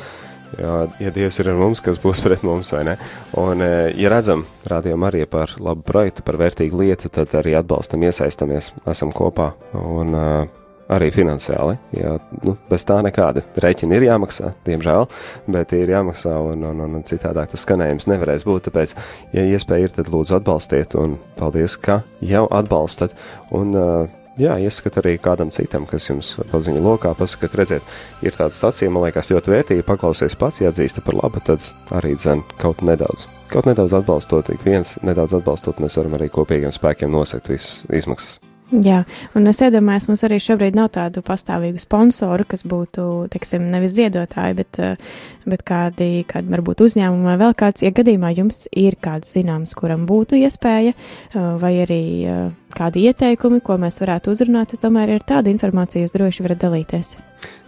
Jā, 0.58 0.76
ja 1.00 1.12
Dievs 1.16 1.40
ir 1.40 1.52
ar 1.52 1.60
mums, 1.62 1.80
kas 1.86 2.02
būs 2.02 2.24
pret 2.26 2.44
mums, 2.44 2.74
vai 2.74 2.82
ne? 2.90 2.98
Un, 3.40 3.64
ja 3.96 4.12
redzam, 4.12 4.44
rādījām 4.68 5.06
arī 5.08 5.24
par 5.30 5.54
labu 5.62 5.86
projektu, 5.88 6.26
par 6.28 6.40
vērtīgu 6.42 6.82
lietu, 6.82 7.12
tad 7.14 7.36
arī 7.38 7.54
atbalstam, 7.60 8.04
iesaistamies, 8.04 8.74
esam 8.90 9.14
kopā. 9.16 9.54
Un, 9.78 10.16
uh, 10.18 10.59
arī 10.90 11.10
finansiāli. 11.14 11.78
Jo, 11.98 12.18
nu, 12.46 12.56
bez 12.70 12.86
tā 12.88 13.00
nekāda 13.06 13.44
rēķina 13.62 13.98
ir 13.98 14.08
jāmaksā, 14.10 14.54
diemžēl, 14.68 15.10
bet 15.54 15.74
ir 15.78 15.94
jāmaksā 15.94 16.36
un, 16.52 16.66
un, 16.72 16.86
un, 16.86 17.02
citādāk 17.08 17.54
tas 17.54 17.66
skanējums 17.66 18.10
nevarēs 18.12 18.46
būt. 18.48 18.70
Tāpēc, 18.70 18.96
ja 19.36 19.48
iespēja 19.56 19.90
ir, 19.90 19.98
tad 20.00 20.14
lūdzu 20.14 20.40
atbalstiet 20.40 20.98
un 21.00 21.20
paldies, 21.40 21.78
ka 21.82 22.02
jau 22.26 22.48
atbalstat. 22.62 23.16
Un, 23.56 23.76
uh, 23.78 24.16
Jā, 24.40 24.54
ieskat 24.56 24.96
arī 25.02 25.18
kādam 25.20 25.50
citam, 25.52 25.84
kas 25.84 26.06
jums 26.08 26.30
paziņo 26.48 26.80
lokā, 26.80 27.10
pasakat, 27.20 27.58
redziet, 27.60 27.90
ir 28.24 28.38
tāda 28.38 28.56
stacija, 28.56 28.88
man 28.88 29.04
liekas, 29.04 29.28
ļoti 29.34 29.52
vērtīga, 29.52 29.84
paklausies 29.84 30.38
pats, 30.40 30.62
ja 30.64 30.72
atzīsta 30.72 31.04
par 31.04 31.18
labu, 31.18 31.42
tad 31.44 31.66
arī 31.98 32.14
dzen 32.16 32.46
kaut 32.62 32.80
nedaudz. 32.88 33.28
Kaut 33.52 33.68
nedaudz 33.68 33.98
atbalstot, 34.00 34.54
ik 34.54 34.64
viens 34.64 34.96
nedaudz 35.04 35.36
atbalstot, 35.42 35.82
mēs 35.84 36.00
varam 36.00 36.16
arī 36.16 36.30
kopīgiem 36.32 36.72
spēkiem 36.72 37.12
nosekt 37.12 37.52
visas 37.52 37.82
izmaksas. 37.92 38.40
Jā, 38.70 39.00
un 39.34 39.50
es 39.50 39.60
iedomājos, 39.66 40.06
mums 40.12 40.22
arī 40.28 40.38
šobrīd 40.46 40.76
nav 40.78 40.92
tādu 40.94 41.24
pastāvīgu 41.26 41.82
sponsoru, 41.82 42.46
kas 42.46 42.62
būtu, 42.70 43.06
teiksim, 43.34 43.66
nevis 43.74 43.96
ziedotāji, 43.96 44.60
bet, 44.60 44.78
eh, 44.78 45.16
bet 45.50 45.64
kādi, 45.66 46.22
kādi 46.30 46.54
varbūt 46.54 46.84
uzņēmumi 46.86 47.32
vai 47.32 47.38
vēl 47.42 47.56
kāds, 47.58 47.82
ja 47.82 47.90
gadījumā 47.90 48.30
jums 48.38 48.68
ir 48.78 48.94
kāds 49.02 49.34
zināms, 49.34 49.74
kuram 49.74 50.06
būtu 50.06 50.38
iespēja, 50.38 50.94
eh, 50.94 51.40
vai 51.58 51.74
arī 51.82 52.04
eh, 52.30 52.52
kādi 52.76 53.06
ieteikumi, 53.10 53.62
ko 53.66 53.78
mēs 53.82 54.00
varētu 54.02 54.34
uzrunāt, 54.34 54.74
es 54.74 54.84
domāju, 54.84 55.18
ar 55.18 55.26
tādu 55.28 55.52
informāciju 55.54 56.06
jūs 56.06 56.16
droši 56.16 56.46
varat 56.46 56.62
dalīties. 56.64 57.14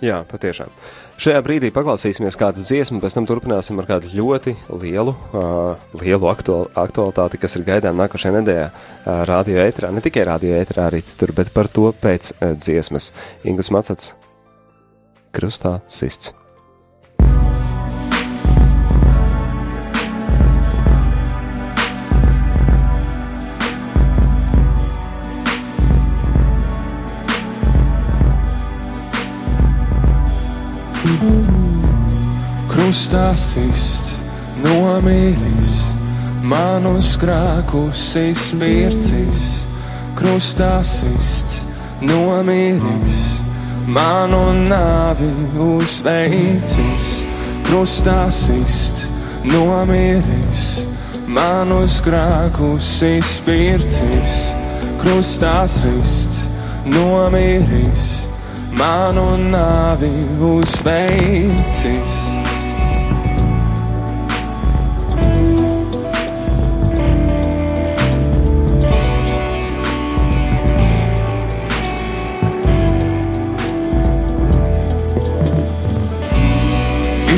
Jā, 0.03 0.21
patiešām. 0.29 0.73
Šajā 1.21 1.43
brīdī 1.45 1.69
paklausīsimies 1.75 2.37
kādu 2.39 2.65
dziesmu, 2.65 2.97
pēc 3.03 3.17
tam 3.17 3.27
turpināsim 3.29 3.77
ar 3.81 3.87
kādu 3.89 4.09
ļoti 4.09 4.55
lielu, 4.81 5.13
uh, 5.37 5.85
lielu 6.01 6.31
aktual, 6.31 6.67
aktualitāti, 6.73 7.41
kas 7.43 7.59
ir 7.59 7.67
gaidām 7.67 8.01
nākošajā 8.01 8.33
nedēļā 8.39 8.67
uh, 8.71 9.21
radio 9.29 9.61
ētrā. 9.67 9.93
Ne 9.93 10.01
tikai 10.01 10.25
radio 10.31 10.57
ētrā, 10.57 10.89
arī 10.89 11.05
citur, 11.05 11.35
bet 11.37 11.53
par 11.53 11.69
to 11.69 11.91
pēc 11.93 12.33
uh, 12.33 12.53
dziesmas. 12.57 13.13
Ingus 13.45 13.69
Macats, 13.69 14.15
Krustā 15.31 15.79
sists. 15.87 16.33
Krustā 32.91 33.29
sist 33.39 34.17
nomīlis, 34.59 35.75
manus 36.43 37.13
grēkus 37.21 38.01
izpircis. 38.19 39.43
Krustā 40.17 40.81
sist 40.83 41.69
nomīlis, 42.03 43.13
manu 43.95 44.41
nāvi 44.65 45.29
uzveicis, 45.67 47.13
krustā 47.69 48.25
sist, 48.27 49.05
nomiris, 49.47 50.65
manus 51.31 52.01
grēkus 52.03 52.91
izpircis, 53.13 54.35
krustā 54.99 55.55
sist, 55.77 56.43
nomiris, 56.91 58.11
manu 58.75 59.39
nāvi 59.47 60.11
uzveicis. 60.51 62.30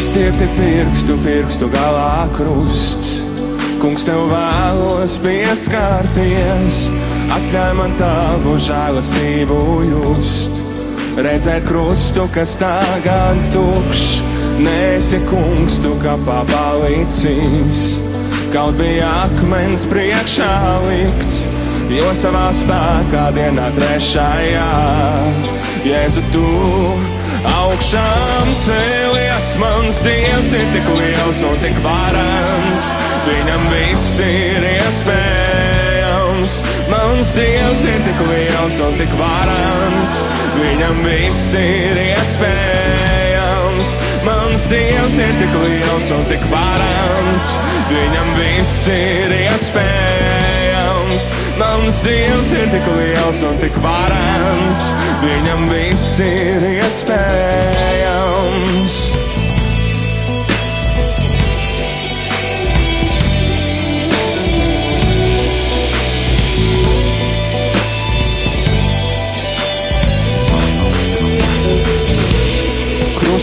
Izstiepti 0.03 0.43
pirkstu, 0.57 1.13
pirkstu 1.23 1.67
galā 1.71 2.25
krusts. 2.35 3.21
Kungs, 3.79 4.03
tev 4.03 4.25
vēlos 4.27 5.13
pieskarties, 5.23 6.79
atļauj 7.31 7.77
man 7.77 7.95
tavu 7.95 8.57
žēlastību 8.65 9.61
just. 9.87 10.59
Redzēt 11.23 11.63
krustu, 11.69 12.25
kas 12.35 12.57
tagad 12.59 13.39
tukšs, 13.55 14.19
nesi 14.65 15.21
kungs, 15.31 15.79
tu 15.85 15.95
kā 16.03 16.17
papalicis. 16.27 17.85
Kaut 18.51 18.75
bija 18.81 19.07
akmens 19.23 19.87
priekšā 19.87 20.51
likts, 20.83 21.45
jo 21.95 22.11
savā 22.11 22.49
spēkā 22.51 23.29
dienā 23.39 23.71
trešajā 23.79 24.69
Jēzu 25.87 26.27
tu 26.35 26.47
augšām 27.43 28.51
cēlies, 28.63 29.12
mans 29.59 29.99
dievs 30.05 30.51
ir 30.57 30.65
tik 30.73 30.87
liels 30.97 31.41
un 31.47 31.57
tik 31.63 31.77
varants, 31.85 32.89
viņam 33.27 33.63
viss 33.71 34.19
ir 34.23 34.65
iespējams. 34.73 36.59
Mans 36.91 37.33
dievs 37.37 37.83
ir 37.89 37.99
tik 38.07 38.19
liels 38.29 38.79
un 38.83 38.97
tik 38.99 39.13
varants, 39.19 40.13
viņam 40.59 41.03
viss 41.07 41.53
ir 41.59 42.01
iespējams. 42.07 43.97
Mans 44.23 44.67
dievs 44.71 45.19
ir 45.19 45.33
tik 45.41 45.53
liels 45.63 46.11
un 46.15 46.27
tik 46.31 46.43
varants, 46.53 47.55
viņam 47.91 48.35
viss 48.39 48.87
ir 48.91 49.37
iespējams 49.43 50.53
kungs, 51.13 51.33
mans 51.57 52.01
dievs 52.01 52.51
ir 52.51 52.69
tik 52.71 52.87
liels 52.97 53.43
un 53.43 53.57
tik 53.61 53.75
varants, 53.83 54.93
viņam 55.21 55.69
viss 55.69 56.19
ir 56.19 56.63
iespējams. 56.79 57.83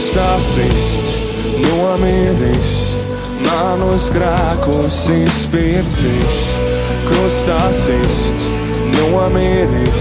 Krustā 0.01 0.39
sists, 0.41 1.19
nomiris, 1.61 2.71
manus 3.45 4.07
grēkus 4.15 4.97
izpircis. 5.13 6.39
Krustā 7.05 7.59
sists, 7.69 8.47
nomiris, 8.95 10.01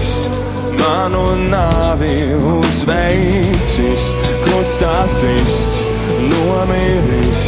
manu 0.78 1.26
nāvi 1.52 2.32
uzveicis, 2.32 4.08
krustā 4.46 5.04
sists, 5.04 5.84
nomiris, 6.32 7.44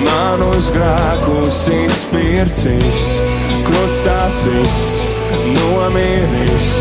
manus 0.00 0.72
grēkus 0.72 1.60
izpircis, 1.76 3.04
krustā 3.68 4.16
sists, 4.32 5.10
nomiris, 5.60 6.72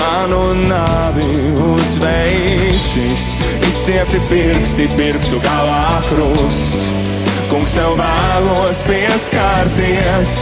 manu 0.00 0.40
nāvi 0.64 1.28
uzveicis, 1.68 3.34
izstiepti 3.68 4.20
pirksti, 4.30 4.88
pirkstu 4.96 5.40
galā 5.44 6.00
krusts. 6.08 6.90
Kungs, 7.50 7.74
tev 7.74 7.96
vēlos 7.98 8.82
pieskarties, 8.86 10.34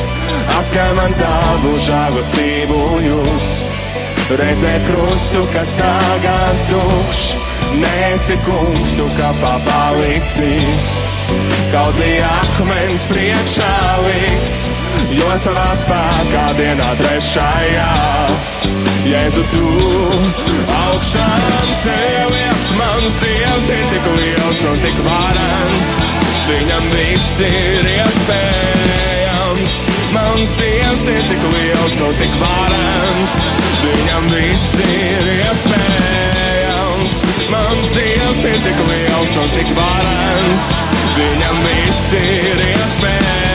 atklāj 0.59 0.91
man 0.99 1.15
tavu 1.21 1.75
žēlastību 1.87 2.81
just. 3.07 3.79
Redzēt 4.29 4.83
krustu, 4.91 5.47
kas 5.55 5.71
tagad 5.79 6.59
tukšs, 6.69 7.23
nesi 7.81 8.37
kungs, 8.45 8.93
tu 8.99 9.07
kā 9.17 9.31
papalicis. 9.41 10.91
Kaut 11.73 11.97
bija 11.97 12.29
akmens 12.43 13.09
priekšā 13.09 13.73
likts, 14.05 14.69
jo 15.15 15.29
savā 15.41 15.69
spēkā 15.79 16.45
dienā 16.59 16.89
trešajā. 17.01 17.89
Jēzu 19.09 19.45
tu 19.53 19.69
augšām 20.75 21.69
cēlies, 21.83 22.67
mans 22.77 23.21
dievs 23.23 23.71
ir 23.73 23.85
tik 23.93 24.09
liels 24.19 24.63
un 24.69 24.81
tik 24.85 24.99
varants, 25.07 25.95
viņam 26.49 26.91
viss 26.93 27.41
ir 27.47 27.89
iespējams. 27.95 29.79
Mans 30.13 30.55
dievs 30.61 31.05
ir 31.13 31.25
tik 31.29 31.43
liels 31.55 31.99
un 32.05 32.15
tik 32.21 32.37
varams, 32.43 33.35
viņam 33.85 34.31
viss 34.33 34.79
ir 34.85 35.29
iespējams. 35.39 37.21
Mans 37.53 37.93
dievs 37.97 38.47
ir 38.53 38.59
tik 38.65 38.81
liels 38.89 39.37
un 39.43 39.53
tik 39.57 39.77
varams, 39.77 40.73
viņam 41.19 41.63
viss 41.69 42.17
ir 42.23 42.67
iespējams. 42.73 43.48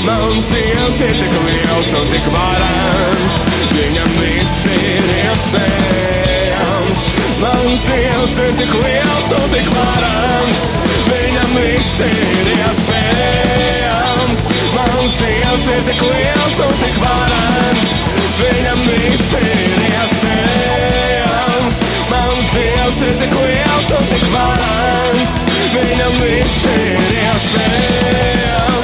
Mans 0.00 0.46
dievs 0.48 1.00
ir 1.04 1.12
tik 1.20 1.34
liels 1.44 1.90
un 1.92 2.06
tik 2.08 2.26
varams, 2.32 3.34
viņam 3.74 4.14
viss 4.16 4.62
ir 4.72 5.08
iespējams. 5.26 7.02
Mans 7.42 7.84
dievs 7.84 8.38
ir 8.40 8.54
tik 8.56 8.72
liels 8.80 9.28
un 9.36 9.44
tik 9.52 9.68
varams, 9.74 10.62
viņam 11.10 11.52
viss 11.58 12.00
ir 12.06 12.48
iespējams. 12.54 14.46
Mans 14.72 15.20
dievs 15.20 15.68
ir 15.74 15.84
tik 15.90 16.02
liels 16.08 16.60
un 16.64 16.74
tik 16.80 16.96
varants, 17.04 17.94
viņam 18.40 18.82
viss 18.88 19.36
ir 19.36 19.78
iespējams. 19.90 21.84
Mans 22.08 22.54
dievs 22.56 23.04
ir 23.04 23.16
tik 23.20 23.36
liels 23.44 23.94
un 24.00 24.12
tik 24.14 24.28
varants, 24.32 25.42
viņam 25.76 26.22
viss 26.24 26.64
ir 26.72 27.16
iespējams. 27.20 28.79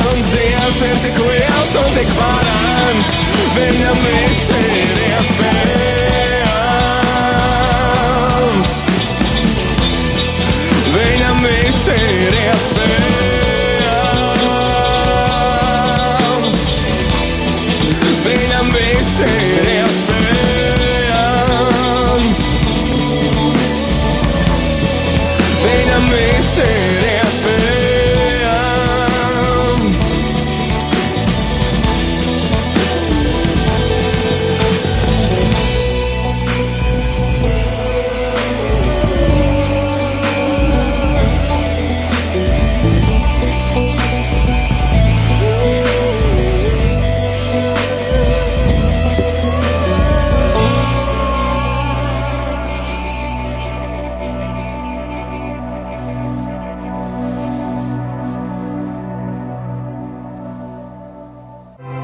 Mans 0.00 0.32
dievs 0.34 0.80
ir 0.88 0.98
tik 1.04 1.22
liels 1.26 1.76
un 1.82 1.92
tik 1.98 2.10
varants, 2.16 3.14
viņam 3.58 4.04
viss 4.08 4.50
ir 4.58 5.06
iespējams. 5.10 5.89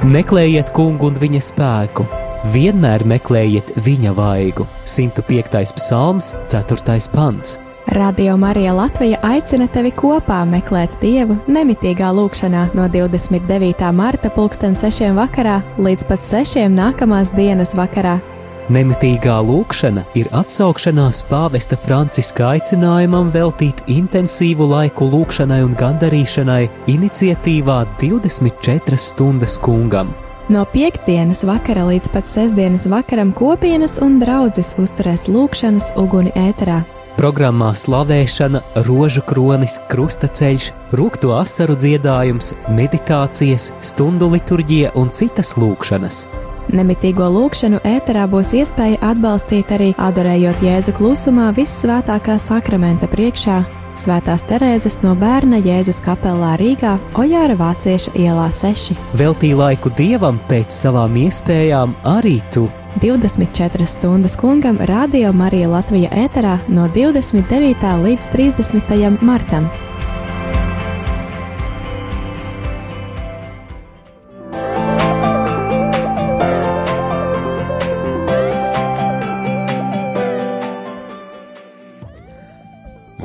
Meklējiet 0.07 0.69
kungu 0.71 1.09
un 1.11 1.17
viņa 1.19 1.41
spēku, 1.43 2.05
vienmēr 2.53 3.03
meklējiet 3.11 3.73
viņa 3.83 4.13
vaigu. 4.15 4.69
105. 4.87 5.73
psalms, 5.75 6.29
4. 6.53 6.99
pants. 7.11 7.57
Radio 7.91 8.37
Marija 8.39 8.77
Latvija 8.77 9.19
aicina 9.27 9.67
tevi 9.67 9.91
kopā 9.91 10.45
meklēt 10.47 10.95
Dievu 11.03 11.41
nemitīgā 11.51 12.13
lūkšanā 12.15 12.69
no 12.79 12.87
29. 12.87 13.91
marta 13.91 14.31
2006. 14.31 15.11
vakarā 15.19 15.59
līdz 15.75 16.07
pat 16.07 16.23
6. 16.23 16.69
nākamās 16.71 17.35
dienas 17.35 17.75
vakarā. 17.75 18.21
Nemitīgā 18.67 19.37
lūkšana 19.47 20.03
ir 20.19 20.27
atsaukšanās 20.35 21.21
pāvesta 21.29 21.77
Franciska 21.79 22.49
aicinājumam 22.57 23.29
veltīt 23.31 23.85
intensīvu 23.87 24.67
laiku 24.73 25.07
lūkšanai 25.13 25.61
un 25.63 25.77
gandarīšanai 25.79 26.65
iniciatīvā 26.91 27.77
24 28.01 28.99
stundas 28.99 29.55
kungam. 29.63 30.11
No 30.51 30.65
piekdienas 30.73 31.45
vakara 31.47 31.85
līdz 31.93 32.11
pat 32.11 32.27
sestdienas 32.31 32.89
vakaram 32.91 33.31
kopienas 33.39 34.01
un 34.03 34.19
draudzes 34.19 34.75
uzturēs 34.83 35.29
lūkšanas 35.31 35.93
uguni 36.03 36.35
ēterā. 36.35 36.81
Programmā 37.17 37.71
slavēšana, 37.79 38.65
rožu 38.85 39.23
kronis, 39.31 39.79
krustaceļš, 39.89 40.73
rūkto 40.99 41.31
asaru 41.39 41.79
dziedājums, 41.79 42.51
meditācijas, 42.75 43.71
stundu 43.79 44.29
liturģija 44.35 44.93
un 44.99 45.15
citas 45.15 45.55
lūkšanas. 45.57 46.27
Nemitīgo 46.75 47.29
lūkšanu 47.31 47.83
ēterā 47.87 48.27
būs 48.31 48.53
iespēja 48.59 49.01
atbalstīt 49.13 49.71
arī 49.77 49.93
adorējot 50.03 50.63
Jēzu 50.67 50.95
klusumā 50.99 51.53
vissvētākā 51.57 52.39
sakramenta 52.43 53.11
priekšā 53.11 53.65
Svētās 53.97 54.43
Terēzes 54.45 54.99
no 55.01 55.15
bērna 55.17 55.57
Jēzus 55.65 56.03
kapelā 56.05 56.53
Rīgā, 56.61 56.97
Ojāra 57.17 57.57
Vācieša 57.57 58.13
ielā 58.21 58.51
6. 58.53 58.93
Veltī 59.17 59.55
laiku 59.57 59.89
dievam 59.97 60.37
pēc 60.51 60.75
savām 60.83 61.17
iespējām 61.23 61.97
arī 62.05 62.37
tu. 62.53 62.67
24 63.01 63.89
stundas 63.89 64.37
kungam 64.41 64.77
Radio 64.93 65.33
Marija 65.33 65.73
Latvija 65.73 66.13
ēterā 66.27 66.59
no 66.69 66.91
29. 66.93 67.91
līdz 68.05 68.31
30. 68.37 69.21
martam. 69.25 69.69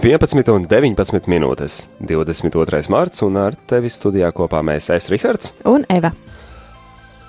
Vienpadsmit 0.01 0.47
un 0.49 0.63
19 0.65 1.27
minūtes, 1.29 1.75
22. 2.01 2.79
marts, 2.89 3.21
un 3.21 3.35
ar 3.37 3.53
tevi 3.69 3.91
studijā 3.93 4.31
kopā 4.33 4.63
mēs 4.65 4.87
esam 4.89 5.13
Rihards. 5.13 5.51
Un 5.69 5.85
Eva. 5.93 6.09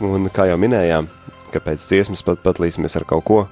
Un 0.00 0.24
kā 0.32 0.46
jau 0.48 0.56
minējām, 0.56 1.10
ka 1.52 1.60
pēc 1.60 1.84
dziesmas 1.84 2.24
pat 2.24 2.40
patlīsimies 2.40 2.96
ar 2.96 3.04
kaut 3.10 3.26
ko, 3.28 3.42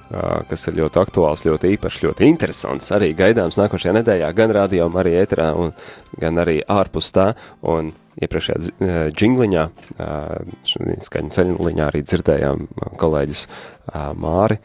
kas 0.49 0.65
ir 0.71 0.79
ļoti 0.79 1.01
aktuāls, 1.03 1.45
ļoti 1.45 1.75
īpašs, 1.75 2.01
ļoti 2.07 2.31
interesants. 2.31 2.89
Arī 2.97 3.11
gaidāms 3.13 3.61
nākošajā 3.61 3.93
nedēļā, 3.99 4.33
gan 4.41 4.55
radio, 4.57 4.89
arī 4.97 5.13
ēterā, 5.21 5.51
un, 5.53 5.69
gan 6.17 6.41
arī 6.41 6.57
ārpus 6.65 7.13
tā. 7.13 7.35
Un 7.61 7.93
iepriekšējā 8.17 8.59
dzi- 8.65 8.77
ā, 8.81 9.07
džingliņā, 9.13 9.69
ā, 10.01 10.11
šodien 10.73 11.05
skaņu 11.05 11.37
ceļliņā 11.37 11.91
arī 11.93 12.01
dzirdējām 12.09 12.65
kolēģis 12.97 13.45
Māri. 14.17 14.57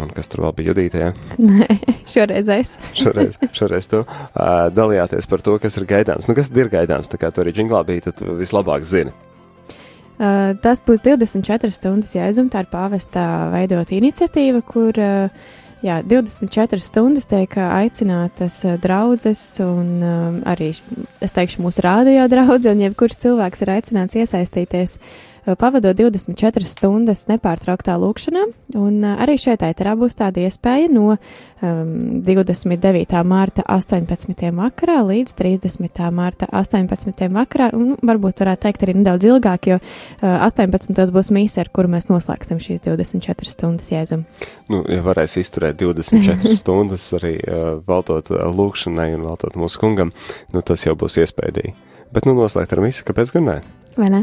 Un 0.00 0.08
kas 0.14 0.30
tur 0.32 0.46
vēl 0.46 0.54
bija 0.56 0.72
Judītē? 0.72 1.08
Nē, 1.42 1.66
šoreiz 2.12 2.48
es. 2.54 2.76
Šoreiz, 3.00 3.36
šoreiz 3.52 3.88
tu 3.92 4.00
uh, 4.00 4.68
dalījāties 4.72 5.28
par 5.28 5.44
to, 5.44 5.58
kas 5.60 5.76
ir 5.76 5.88
gaidāms. 5.90 6.28
Nu, 6.30 6.36
kas 6.38 6.48
ir 6.54 6.72
gaidāms? 6.72 7.12
Tā 7.12 7.20
kā 7.20 7.32
tu 7.32 7.44
arī 7.44 7.52
džinglā 7.56 7.82
bija, 7.88 8.08
tad 8.08 8.22
vislabāk 8.40 8.86
zini. 8.88 9.12
Uh, 10.22 10.52
tas 10.62 10.80
būs 10.86 11.02
24 11.04 11.74
stundas 11.74 12.14
jēzum, 12.16 12.48
tā 12.52 12.62
ir 12.64 12.70
pāvestā 12.72 13.26
veidot 13.52 13.90
iniciatīva, 13.92 14.62
kur 14.64 14.96
uh, 14.96 15.50
jā, 15.84 15.98
24 16.08 16.80
stundas 16.84 17.28
tiek 17.28 17.56
aicinātas 17.60 18.62
draudzes 18.80 19.42
un 19.64 19.90
um, 19.98 20.38
arī, 20.48 20.70
es 21.24 21.36
teikšu, 21.36 21.64
mūsu 21.64 21.84
rādio 21.84 22.28
draudze, 22.32 22.72
un 22.72 22.84
jebkurš 22.86 23.18
cilvēks 23.26 23.64
ir 23.64 23.74
aicināts 23.74 24.20
iesaistīties, 24.22 24.96
uh, 25.00 25.31
pavadot 25.58 25.96
24 25.98 26.66
stundas 26.68 27.24
nepārtrauktā 27.26 27.96
lūkšanā, 27.98 28.44
un 28.78 28.98
uh, 29.02 29.16
arī 29.22 29.34
šeit 29.40 29.64
ēterā 29.66 29.94
būs 29.98 30.14
tāda 30.18 30.44
iespēja 30.46 30.90
no 30.92 31.16
um, 31.16 32.20
29. 32.22 33.22
mārta 33.26 33.64
18. 33.66 34.44
vakarā 34.58 35.00
līdz 35.08 35.34
30. 35.38 36.02
mārta 36.14 36.46
18. 36.46 37.26
vakarā, 37.34 37.70
un 37.74 37.96
varbūt 37.98 38.44
varētu 38.44 38.66
teikt 38.66 38.86
arī 38.86 38.96
nedaudz 39.00 39.26
ilgāk, 39.28 39.70
jo 39.72 39.78
uh, 39.80 40.26
18. 40.46 40.94
būs 41.14 41.32
mīsa, 41.34 41.64
ar 41.64 41.72
kuru 41.74 41.90
mēs 41.96 42.06
noslēgsim 42.12 42.60
šīs 42.62 42.86
24 42.86 43.50
stundas 43.50 43.90
jēzumu. 43.92 44.46
Nu, 44.70 44.84
ja 44.90 45.02
varēs 45.04 45.38
izturēt 45.42 45.80
24 45.82 46.54
stundas 46.60 47.08
arī 47.18 47.38
uh, 47.42 47.80
veltot 47.88 48.30
uh, 48.30 48.46
lūkšanai 48.52 49.10
un 49.16 49.26
veltot 49.26 49.58
mūsu 49.58 49.82
kungam, 49.82 50.14
nu, 50.54 50.62
tas 50.62 50.86
jau 50.86 50.94
būs 50.98 51.18
iespējīgi. 51.24 51.74
Bet, 52.12 52.28
nu, 52.28 52.36
noslēgt 52.36 52.76
ar 52.76 52.84
visu, 52.84 53.06
kāpēc 53.08 53.32
gan 53.38 53.48
ne? 53.48 53.58
Vai 53.96 54.12
ne? 54.12 54.22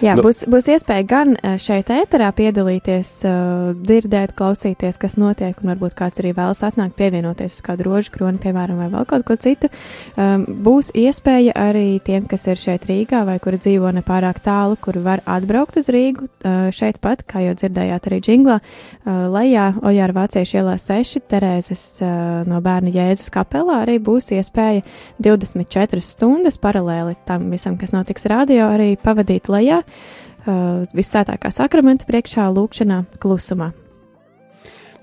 Jā, 0.00 0.14
Nu- 0.16 0.22
būs, 0.24 0.46
būs 0.48 0.68
iespēja 0.72 1.04
gan 1.06 1.34
eh, 1.36 1.58
šeit, 1.60 1.90
ēterā, 1.92 2.30
piedalīties, 2.32 3.10
uh, 3.28 3.74
dzirdēt, 3.76 4.32
klausīties, 4.38 4.96
kas 4.98 5.16
notiek, 5.20 5.58
un 5.60 5.74
varbūt 5.74 5.94
kāds 5.98 6.22
arī 6.22 6.32
vēlas 6.32 6.62
atnākt, 6.64 6.96
pievienoties 6.96 7.58
uz 7.58 7.60
kādu 7.64 7.84
rožu 7.84 8.10
kroni, 8.14 8.40
piemēram, 8.40 8.78
vai 8.80 8.88
vēl 8.88 9.04
kaut 9.10 9.26
ko 9.28 9.36
citu. 9.36 9.68
Um, 10.16 10.46
būs 10.64 10.92
iespēja 10.96 11.52
arī 11.52 12.00
tiem, 12.04 12.24
kas 12.26 12.46
ir 12.48 12.56
šeit 12.56 12.86
Rīgā 12.88 13.24
vai 13.28 13.36
kuri 13.38 13.58
dzīvo 13.60 13.92
nepārāk 13.98 14.40
tālu, 14.44 14.78
kuri 14.80 15.02
var 15.04 15.20
atbraukt 15.26 15.76
uz 15.76 15.90
Rīgu 15.92 16.28
šeit 16.72 17.00
pat, 17.04 17.24
kā 17.28 17.42
jau 17.44 17.54
dzirdējāt 17.58 18.08
arī 18.08 18.20
džinglā, 18.24 18.58
lejā 19.04 19.66
Ojāra 19.84 20.16
Vāciešu 20.16 20.60
ielā 20.60 20.76
6, 20.80 21.20
Terēzes 21.28 21.84
no 22.48 22.60
bērna 22.64 22.92
Jēzus 22.94 23.30
kapelā 23.34 23.82
arī 23.84 23.98
būs 24.02 24.30
iespēja 24.36 24.84
24 25.24 26.00
stundas 26.04 26.58
paralēli 26.60 27.16
tam 27.28 27.50
visam, 27.52 27.76
kas 27.80 27.94
notiks 27.94 28.26
radio, 28.30 28.68
arī 28.74 28.94
pavadīt 29.00 29.33
lejā 29.50 29.80
uh, 29.84 30.84
vissētākā 30.94 31.50
sakramenta 31.54 32.06
priekšā, 32.08 32.50
lūkšanā, 32.54 33.04
klusumā. 33.22 33.72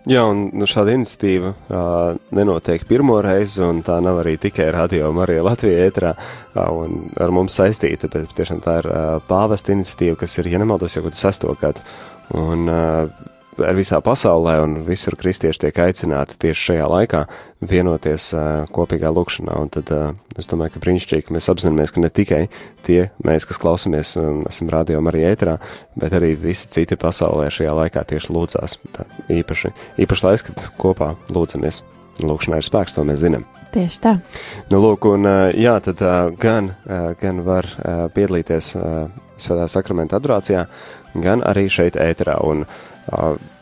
Jā, 0.09 0.23
un 0.25 0.47
nu, 0.57 0.65
šāda 0.65 0.95
iniciatīva 0.97 1.51
uh, 1.53 2.15
nenotiek 2.33 2.87
pirmo 2.89 3.19
reizi, 3.21 3.59
un 3.61 3.83
tā 3.85 3.99
nav 4.01 4.23
arī 4.23 4.33
tikai 4.41 4.71
radio 4.73 5.11
Marija 5.13 5.43
Latvijā 5.45 5.83
ētrā 5.91 6.15
uh, 6.15 6.61
un 6.73 7.11
ar 7.21 7.33
mums 7.35 7.59
saistīta, 7.59 8.09
bet 8.09 8.33
tiešām 8.37 8.63
tā 8.65 8.79
ir 8.81 8.89
uh, 8.89 9.19
pāvesta 9.27 9.75
iniciatīva, 9.75 10.17
kas 10.23 10.39
ir, 10.41 10.49
ja 10.49 10.61
nemaldos, 10.61 10.97
jau 10.97 11.05
kaut 11.05 11.19
sesto 11.19 11.53
gadu. 11.61 11.85
Un 12.33 12.65
uh, 12.65 13.29
ar 13.59 13.75
visā 13.75 13.99
pasaulē 14.03 14.55
un 14.63 14.75
visur 14.87 15.15
kristieši 15.19 15.65
tiek 15.65 15.79
aicināti 15.83 16.37
tieši 16.41 16.65
šajā 16.69 16.87
laikā 16.91 17.21
vienoties 17.67 18.29
uh, 18.33 18.43
kopīgā 18.73 19.11
lūkšanā, 19.13 19.57
un 19.61 19.71
tad 19.73 19.91
uh, 19.93 20.13
es 20.39 20.49
domāju, 20.49 20.75
ka 20.75 20.83
brīnišķīgi, 20.85 21.25
ka 21.27 21.35
mēs 21.35 21.49
apzināmies, 21.51 21.93
ka 21.93 22.03
ne 22.03 22.09
tikai 22.09 22.41
tie 22.87 22.99
mēs, 23.27 23.45
kas 23.49 23.61
klausamies 23.61 24.15
un 24.21 24.43
esam 24.49 24.71
radio 24.73 25.01
Marija 25.03 25.33
ētrā, 25.35 25.57
bet 25.99 26.15
arī 26.17 26.33
visi 26.39 26.69
citi 26.73 26.97
pasaulē 26.99 27.49
šajā 27.53 27.73
laikā 27.83 28.05
tieši 28.13 28.33
lūdzās. 28.33 28.77
Tā 28.95 29.07
īpaši, 29.41 29.73
īpaši 30.05 30.27
laiks, 30.27 30.45
kad 30.49 30.69
kopā 30.81 31.15
lūdzamies. 31.33 31.83
Lūkšanā 32.21 32.59
ir 32.59 32.67
spēks, 32.67 32.93
to 32.93 33.05
mēs 33.07 33.21
zinām. 33.23 33.47
Tieši 33.71 34.01
tā. 34.03 34.11
Nu, 34.69 34.81
lūk, 34.83 35.05
un 35.09 35.25
jā, 35.55 35.77
tad 35.81 36.01
gan, 36.41 36.73
gan 37.21 37.43
var 37.47 37.69
piedalīties 38.13 38.75
Svētā 39.41 39.65
sakramenta 39.71 40.19
adorācijā, 40.19 40.67
gan 41.23 41.41
arī 41.47 41.65
šeit 41.71 41.95
ēterā. 41.97 42.35
Un, 42.45 42.65
ā, 42.67 42.90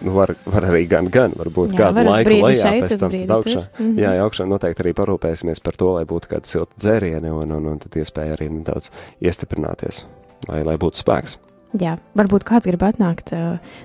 nu, 0.01 0.11
var, 0.15 0.33
var 0.45 0.67
arī 0.69 0.83
gan, 0.89 1.09
gan, 1.13 1.33
varbūt 1.39 1.73
Jā, 1.73 1.89
kādu 1.89 2.05
laiku 2.09 2.37
lejā, 2.43 2.71
pēc 2.83 2.95
tam 2.99 3.13
tad 3.15 3.33
augšā. 3.37 3.53
tur. 3.53 3.83
Mhm. 3.85 3.99
Jā, 4.03 4.13
jā, 4.17 4.23
augšā 4.27 4.47
noteikti 4.49 4.85
arī 4.85 4.93
parūpēsimies 4.99 5.63
par 5.63 5.77
to, 5.79 5.91
lai 5.97 6.05
būtu 6.09 6.31
kāda 6.33 6.45
silta 6.45 6.73
dzērieni 6.77 7.31
un, 7.33 7.51
un, 7.57 7.69
un 7.73 7.79
tad 7.79 7.99
iespēja 7.99 8.37
arī 8.37 8.49
nedaudz 8.51 8.91
iestiprināties, 9.23 10.05
lai, 10.47 10.63
lai 10.67 10.77
būtu 10.81 11.01
spēks. 11.03 11.37
Jā, 11.77 11.91
varbūt 12.17 12.41
kāds 12.49 12.65
grib 12.65 12.81
atnākt, 12.81 13.29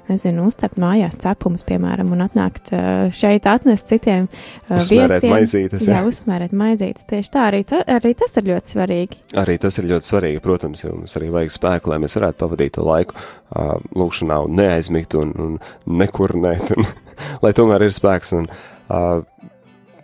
nezinu, 0.09 0.47
uztapt 0.49 0.79
mājās 0.81 1.19
cepumus, 1.21 1.67
piemēram, 1.69 2.15
un 2.17 2.23
atnākt 2.25 2.71
šeit, 3.13 3.45
atnest 3.51 3.91
citiem 3.91 4.31
Uzsmērēt 4.73 5.19
viesiem. 5.19 5.35
maizītes, 5.35 5.85
Jā, 5.85 5.99
jā. 5.99 6.07
uzsmērēt 6.09 6.55
maizītes. 6.57 7.05
Tieši 7.11 7.33
tā, 7.35 7.43
arī, 7.51 7.61
ta, 7.69 7.83
arī 7.99 8.15
tas 8.17 8.39
ir 8.41 8.49
ļoti 8.49 8.73
svarīgi. 8.73 9.21
Arī 9.43 9.59
tas 9.61 9.77
ir 9.83 9.91
ļoti 9.91 10.11
svarīgi, 10.15 10.41
protams, 10.47 10.87
jo 10.87 10.95
mums 10.97 11.19
arī 11.21 11.29
vajag 11.35 11.53
spēku, 11.59 11.93
lai 11.93 12.01
mēs 12.07 12.17
varētu 12.17 12.41
pavadīt 12.41 12.77
to 12.79 12.87
laiku 12.89 13.19
uh, 13.21 13.75
lūkšanā 14.01 14.41
un 14.47 14.57
neaizmigt 14.63 15.19
un, 15.21 15.37
un 15.45 15.61
nekurnēt, 16.01 16.73
un, 16.79 16.89
lai 17.45 17.53
tomēr 17.53 17.85
ir 17.85 17.93
spēks. 18.01 18.33
Un, 18.41 18.49
uh, 18.89 19.21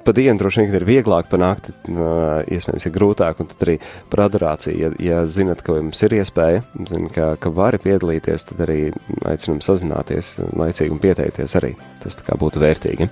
Pa 0.05 0.15
dienu 0.17 0.41
droši 0.41 0.63
vien 0.63 0.77
ir 0.79 0.87
vieglāk 0.89 1.29
panākt, 1.29 1.69
iespējams, 1.85 2.87
ir 2.89 2.95
grūtāk, 2.95 3.43
un 3.43 3.51
tad 3.51 3.65
arī 3.67 3.77
par 4.13 4.25
adorāciju, 4.27 4.79
ja, 4.81 4.91
ja 5.03 5.21
zinat, 5.29 5.61
ka 5.67 5.77
jums 5.77 6.01
ir 6.07 6.17
iespēja, 6.21 6.63
zin, 6.89 7.11
ka, 7.13 7.35
ka 7.41 7.53
vari 7.53 7.81
piedalīties, 7.85 8.49
tad 8.49 8.65
arī 8.65 8.79
aicinam 9.29 9.61
sazināties 9.65 10.39
laicīgi 10.57 10.95
un 10.95 11.03
pieteikties 11.03 11.57
arī. 11.61 11.75
Tas 12.01 12.17
tā 12.17 12.25
kā 12.27 12.39
būtu 12.41 12.63
vērtīgi. 12.63 13.11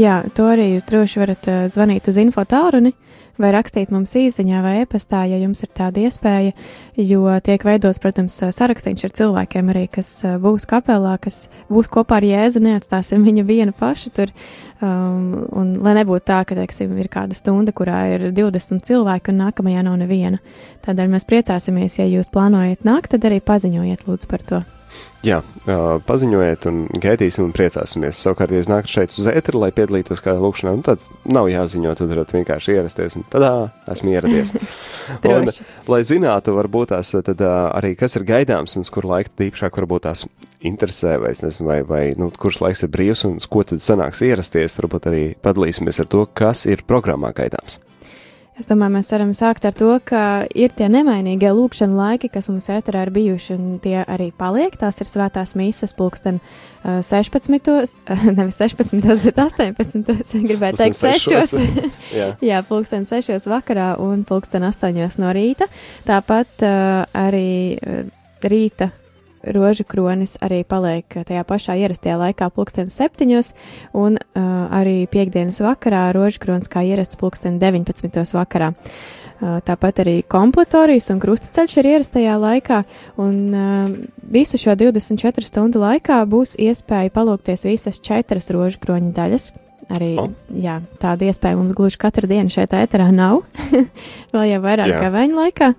Jā, 0.00 0.22
to 0.36 0.48
arī 0.48 0.72
jūs 0.72 0.88
droši 0.88 1.22
varat 1.22 1.52
zvanīt 1.72 2.08
uz 2.08 2.20
info 2.22 2.46
tālruni 2.48 2.94
vai 3.40 3.50
rakstīt 3.54 3.92
mums 3.94 4.12
īsiņā 4.18 4.62
vai 4.64 4.74
e-pastā, 4.82 5.24
ja 5.30 5.38
jums 5.40 5.64
ir 5.64 5.70
tāda 5.76 6.02
iespēja, 6.04 6.54
jo 6.96 7.24
tiek 7.44 7.64
veidots, 7.66 8.00
protams, 8.02 8.38
sarakstīns 8.56 9.04
ar 9.06 9.14
cilvēkiem 9.16 9.70
arī, 9.72 9.86
kas 9.92 10.12
uh, 10.26 10.38
būs 10.42 10.68
kapelā, 10.70 11.16
kas 11.22 11.48
būs 11.70 11.90
kopā 11.92 12.20
ar 12.20 12.28
Jēzu, 12.28 12.62
neatstāsim 12.64 13.24
viņu 13.26 13.46
vienu 13.48 13.76
pašu 13.76 14.12
tur, 14.16 14.34
um, 14.80 15.46
un 15.56 15.76
lai 15.84 15.96
nebūtu 16.00 16.26
tā, 16.32 16.42
ka, 16.48 16.58
teiksim, 16.58 16.96
ir 17.00 17.12
kāda 17.12 17.38
stunda, 17.38 17.74
kurā 17.76 18.02
ir 18.16 18.28
20 18.36 18.84
cilvēki 18.86 19.34
un 19.34 19.42
nākamajā 19.46 19.86
nav 19.86 20.00
neviena. 20.02 20.42
Tādēļ 20.86 21.16
mēs 21.16 21.28
priecāsimies, 21.28 22.00
ja 22.00 22.10
jūs 22.10 22.32
plānojat 22.32 22.86
nākt, 22.88 23.14
tad 23.14 23.30
arī 23.30 23.42
paziņojiet 23.44 24.06
lūdzu 24.08 24.30
par 24.30 24.46
to. 24.46 24.62
Jā, 25.20 25.42
paziņojiet, 26.08 26.64
un 26.70 26.78
gaidīsim 27.02 27.44
un 27.44 27.50
priecāsimies. 27.52 28.16
Savukārt, 28.24 28.54
ja 28.54 28.62
jūs 28.62 28.70
nākat 28.70 28.92
šeit 28.94 29.16
uz 29.18 29.26
ēteru, 29.28 29.60
lai 29.60 29.68
piedalītos 29.76 30.22
kādā 30.24 30.40
lūkšanā, 30.40 30.72
nu, 30.78 30.84
tad 30.86 31.04
nav 31.28 31.50
jāziņo, 31.52 31.92
tad 31.98 32.14
varat 32.14 32.32
vienkārši 32.32 32.78
ierasties. 32.78 33.18
Un 33.20 33.26
tad 33.28 33.44
esmu 33.92 34.14
ieradies. 34.14 34.54
un, 35.28 35.52
lai 35.92 36.00
zinātu, 36.08 36.56
varbūt 36.56 36.94
tās 36.94 37.12
tad, 37.12 37.44
arī 37.44 37.92
kas 38.00 38.16
ir 38.16 38.24
gaidāms 38.32 38.78
un 38.78 38.88
uz 38.88 38.92
kuru 38.94 39.12
laiku 39.12 39.34
tīpašāk 39.42 39.76
varbūt 39.82 40.08
tās 40.08 40.24
interesē, 40.64 41.18
vai, 41.20 41.34
nezinu, 41.36 41.68
vai, 41.68 41.78
vai 41.84 42.02
nu, 42.16 42.30
kurš 42.32 42.62
laiks 42.64 42.84
ir 42.86 42.92
brīvs 42.96 43.26
un 43.28 43.36
uz 43.42 43.48
ko 43.50 43.66
tad 43.68 43.84
sanāks 43.84 44.24
ierasties, 44.24 44.78
varbūt 44.80 45.12
arī 45.12 45.22
padalīsimies 45.44 46.00
ar 46.00 46.08
to, 46.16 46.24
kas 46.32 46.64
ir 46.64 46.86
programmā 46.88 47.34
gaidāms. 47.36 47.76
Es 48.60 48.68
domāju, 48.68 48.92
mēs 48.98 49.08
varam 49.14 49.30
sākt 49.32 49.64
ar 49.64 49.72
to, 49.72 49.94
ka 50.04 50.44
ir 50.52 50.74
tie 50.76 50.90
nemainīgie 50.92 51.48
lūkšana 51.56 51.96
laiki, 51.96 52.28
kas 52.28 52.50
mums 52.52 52.66
ēterā 52.68 53.06
ir 53.06 53.12
bijuši, 53.14 53.54
un 53.56 53.78
tie 53.80 54.02
arī 54.02 54.26
paliek. 54.36 54.76
Tās 54.76 55.00
ir 55.00 55.08
svētās 55.08 55.54
mīsas 55.56 55.96
pulksten 55.96 56.42
uh, 56.42 57.00
16. 57.00 57.70
Uh, 57.72 58.26
nevis 58.36 58.60
16. 58.60 59.00
bet 59.24 59.40
18. 59.40 60.44
gribētu 60.50 60.82
teikt 60.82 61.00
Pulksten 61.00 61.72
6. 61.72 61.88
Jā. 62.18 62.28
Jā, 62.44 62.60
pulksten 62.68 63.08
6. 63.08 63.48
vakarā 63.48 63.94
un 64.04 64.26
pulksten 64.28 64.68
8. 64.68 64.92
no 65.24 65.32
rīta. 65.32 65.70
Tāpat 66.04 66.68
uh, 66.68 67.08
arī 67.16 67.80
uh, 67.80 68.04
rīta 68.44 68.92
rožu 69.42 69.84
kronis 69.88 70.36
arī 70.44 70.62
paliek 70.68 71.06
tajā 71.26 71.44
pašā 71.48 71.76
ierastajā 71.80 72.18
laikā, 72.20 72.50
pulksten 72.54 72.90
7. 72.92 73.40
un 73.96 74.18
uh, 74.18 74.50
arī 74.74 75.06
piekdienas 75.10 75.62
vakarā 75.64 76.10
rožu 76.16 76.42
kronis 76.42 76.70
kā 76.70 76.84
ierasts 76.84 77.18
pulksten 77.20 77.58
19. 77.62 78.20
vakarā. 78.36 78.74
Uh, 79.40 79.56
Tāpat 79.64 80.02
arī 80.02 80.18
kompletorijas 80.28 81.08
un 81.14 81.20
krustaceļš 81.22 81.78
ir 81.80 81.86
ierastajā 81.94 82.36
laikā, 82.36 82.82
un 83.24 83.38
uh, 83.56 83.94
visu 84.20 84.60
šo 84.60 84.74
24 84.76 85.48
stundu 85.48 85.80
laikā 85.80 86.20
būs 86.28 86.58
iespēja 86.60 87.12
palūkties 87.14 87.64
visas 87.70 88.02
četras 88.04 88.52
rožu 88.52 88.82
kroņa 88.84 89.12
daļas. 89.16 89.50
Arī 89.90 90.12
O. 90.20 90.28
jā, 90.54 90.76
tāda 91.02 91.26
iespēja 91.26 91.56
mums 91.58 91.72
gluži 91.74 91.98
katru 91.98 92.28
dienu 92.30 92.52
šeit 92.52 92.76
ēterā 92.76 93.08
nav. 93.14 93.40
Vēl 94.34 94.44
jau 94.52 94.60
vairāk 94.62 94.92
kā 94.92 95.08
veņa 95.10 95.38
laikā. 95.40 95.70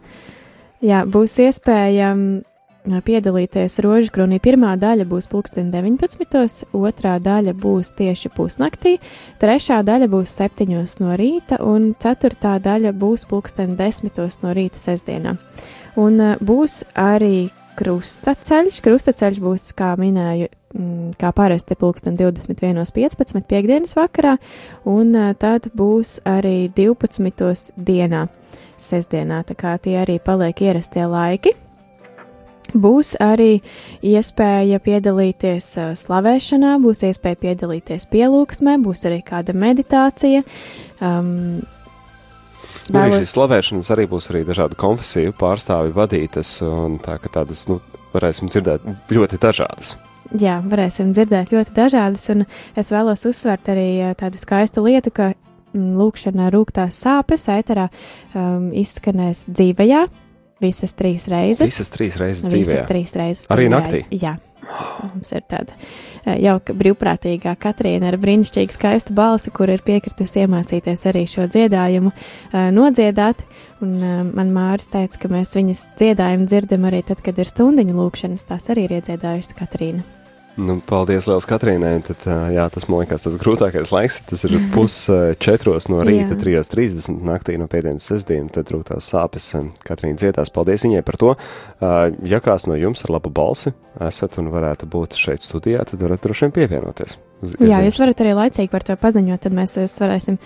Jā, 0.82 1.04
būs 1.06 1.38
iespēja 1.46 2.10
mm, 2.16 2.42
piedalīties 2.86 3.80
rožu 3.84 4.12
kronī. 4.14 4.40
Pirmā 4.42 4.74
daļa 4.80 5.06
būs 5.10 5.30
pulksten 5.32 5.72
19. 5.74 6.66
otrā 6.74 7.18
daļa 7.22 7.54
būs 7.54 7.94
tieši 7.98 8.32
pusnaktī, 8.34 8.98
trešā 9.42 9.82
daļa 9.86 10.10
būs 10.12 10.34
7. 10.42 10.68
no 11.04 11.16
rīta 11.20 11.62
un 11.62 11.94
ceturtā 12.00 12.58
daļa 12.60 12.94
būs 12.98 13.28
pulksten 13.30 13.78
10. 13.78 14.22
no 14.44 14.54
rīta 14.58 14.82
sestdienā. 14.82 15.38
Un 16.00 16.20
uh, 16.20 16.36
būs 16.42 16.82
arī 16.96 17.52
krustaceļš. 17.80 18.82
Krustaceļš 18.84 19.40
būs, 19.42 19.72
kā 19.78 19.94
minēju, 20.00 20.50
kā 21.20 21.32
parasti 21.36 21.76
pulksten 21.80 22.18
21.15. 22.20 23.42
piekdienas 23.48 23.96
vakarā, 23.98 24.38
un 24.90 25.16
uh, 25.16 25.32
tad 25.38 25.70
būs 25.78 26.20
arī 26.28 26.72
12. 26.76 27.76
dienā, 27.78 28.28
sestdienā, 28.82 29.44
tā 29.48 29.58
kā 29.58 29.76
tie 29.82 30.00
arī 30.02 30.18
paliek 30.24 30.66
ierastie 30.72 31.06
laiki. 31.06 31.56
Būs 32.74 33.16
arī 33.20 33.62
iespēja 34.04 34.80
piedalīties 34.80 35.68
slavēšanā, 36.00 36.78
būs 36.84 37.04
iespēja 37.10 37.40
piedalīties 37.46 38.08
pielūgsmē, 38.12 38.78
būs 38.86 39.06
arī 39.10 39.22
kāda 39.28 39.56
meditācija. 39.58 40.44
Um, 41.02 41.62
Nu, 42.90 43.00
vēlos- 43.00 43.22
šīs 43.22 43.34
slavēšanas 43.36 43.90
arī 43.94 44.06
būs 44.10 44.30
arī 44.32 44.42
dažādu 44.48 44.76
konfesiju 44.80 45.34
pārstāvi 45.38 45.94
vadītas, 45.96 46.62
un 46.66 46.98
tā 47.00 47.18
tādas, 47.32 47.68
nu, 47.68 47.80
varēsim 48.14 48.50
dzirdēt 48.52 48.82
ļoti 49.10 49.40
dažādas. 49.40 49.96
Jā, 50.32 50.62
varēsim 50.64 51.12
dzirdēt 51.12 51.52
ļoti 51.52 51.74
dažādas, 51.76 52.30
un 52.32 52.46
es 52.76 52.92
vēlos 52.92 53.26
uzsvērt 53.28 53.72
arī 53.74 54.16
tādu 54.16 54.40
skaistu 54.40 54.84
lietu, 54.84 55.12
ka 55.12 55.34
mm, 55.74 55.96
lūkšanā 56.00 56.52
rūktās 56.52 56.96
sāpes 57.04 57.48
ēterā 57.52 57.90
um, 58.36 58.72
izskanēs 58.72 59.48
dzīvajā 59.52 60.06
visas 60.62 60.96
trīs 60.98 61.28
reizes. 61.32 61.68
Visas 61.68 61.92
trīs 61.94 62.16
reizes 62.22 62.48
Visas 62.48 62.80
dzīvē. 62.80 62.88
trīs 62.90 63.18
reizes. 63.20 63.50
Arī 63.50 63.68
dzīvē. 63.68 63.76
naktī? 63.76 64.06
Jā. 64.22 64.38
Mums 65.02 65.32
ir 65.36 65.42
tāda 65.50 65.74
eh, 65.74 66.38
jauka 66.46 66.74
brīvprātīgā 66.78 67.56
Katrīna 67.60 68.12
ar 68.12 68.18
brīnišķīgu 68.22 68.76
skaistu 68.76 69.16
balsi, 69.18 69.52
kur 69.52 69.72
ir 69.74 69.84
piekritusi 69.84 70.46
iemācīties 70.46 71.04
arī 71.12 71.26
šo 71.28 71.48
dziedājumu 71.52 72.14
uh, 72.14 72.70
nodziedāt. 72.72 73.44
Un 73.82 73.98
uh, 73.98 74.22
man 74.30 74.54
Māris 74.56 74.88
teica, 74.94 75.26
ka 75.26 75.34
mēs 75.34 75.56
viņas 75.58 75.84
dziedājumu 76.00 76.48
dzirdam 76.48 76.88
arī 76.88 77.04
tad, 77.04 77.26
kad 77.26 77.42
ir 77.42 77.50
stundiņu 77.50 77.98
lūkšanas. 77.98 78.48
Tās 78.54 78.72
arī 78.72 78.88
ir 78.88 79.00
iedziedājušas 79.02 79.58
Katrīna. 79.60 80.21
Nu, 80.62 80.78
paldies, 80.86 81.26
Lielas 81.30 81.48
Katrīnai. 81.50 81.96
Tad, 82.06 82.26
jā, 82.54 82.66
tas 82.74 82.88
man 82.90 83.04
liekas 83.04 83.26
tas 83.26 83.38
grūtākais 83.42 83.92
laiks. 83.94 84.20
Tas 84.30 84.46
ir 84.48 84.58
pus 84.76 84.96
ā, 85.12 85.34
četros 85.42 85.90
no 85.92 86.02
rīta, 86.06 86.36
Jā. 86.36 86.62
3.30 86.64 87.22
naktī 87.26 87.58
no 87.62 87.68
pēdienas 87.72 88.10
sestdienas. 88.12 88.54
Tad 88.58 88.74
rūtās 88.74 89.10
sāpes. 89.14 89.52
Katrīna 89.88 90.20
dziedās. 90.22 90.54
Paldies 90.54 90.86
viņai 90.88 91.06
par 91.08 91.20
to. 91.22 91.34
Ja 92.28 92.42
kāds 92.44 92.68
no 92.70 92.78
jums 92.78 93.06
ar 93.08 93.16
labu 93.18 93.34
balsi 93.34 93.74
esat 94.00 94.38
un 94.40 94.52
varētu 94.54 94.88
būt 94.92 95.18
šeit 95.20 95.44
studijā, 95.44 95.84
tad 95.88 96.02
varat 96.04 96.24
droši 96.24 96.48
vien 96.48 96.56
pievienoties. 96.56 97.18
Jā, 97.60 97.82
jūs 97.84 97.98
varat 98.00 98.22
arī 98.24 98.36
laicīgi 98.38 98.72
par 98.72 98.86
to 98.88 98.96
paziņot, 99.02 99.42
tad 99.44 99.56
mēs 99.58 99.76
jūs 99.82 99.98
varēsim 100.04 100.38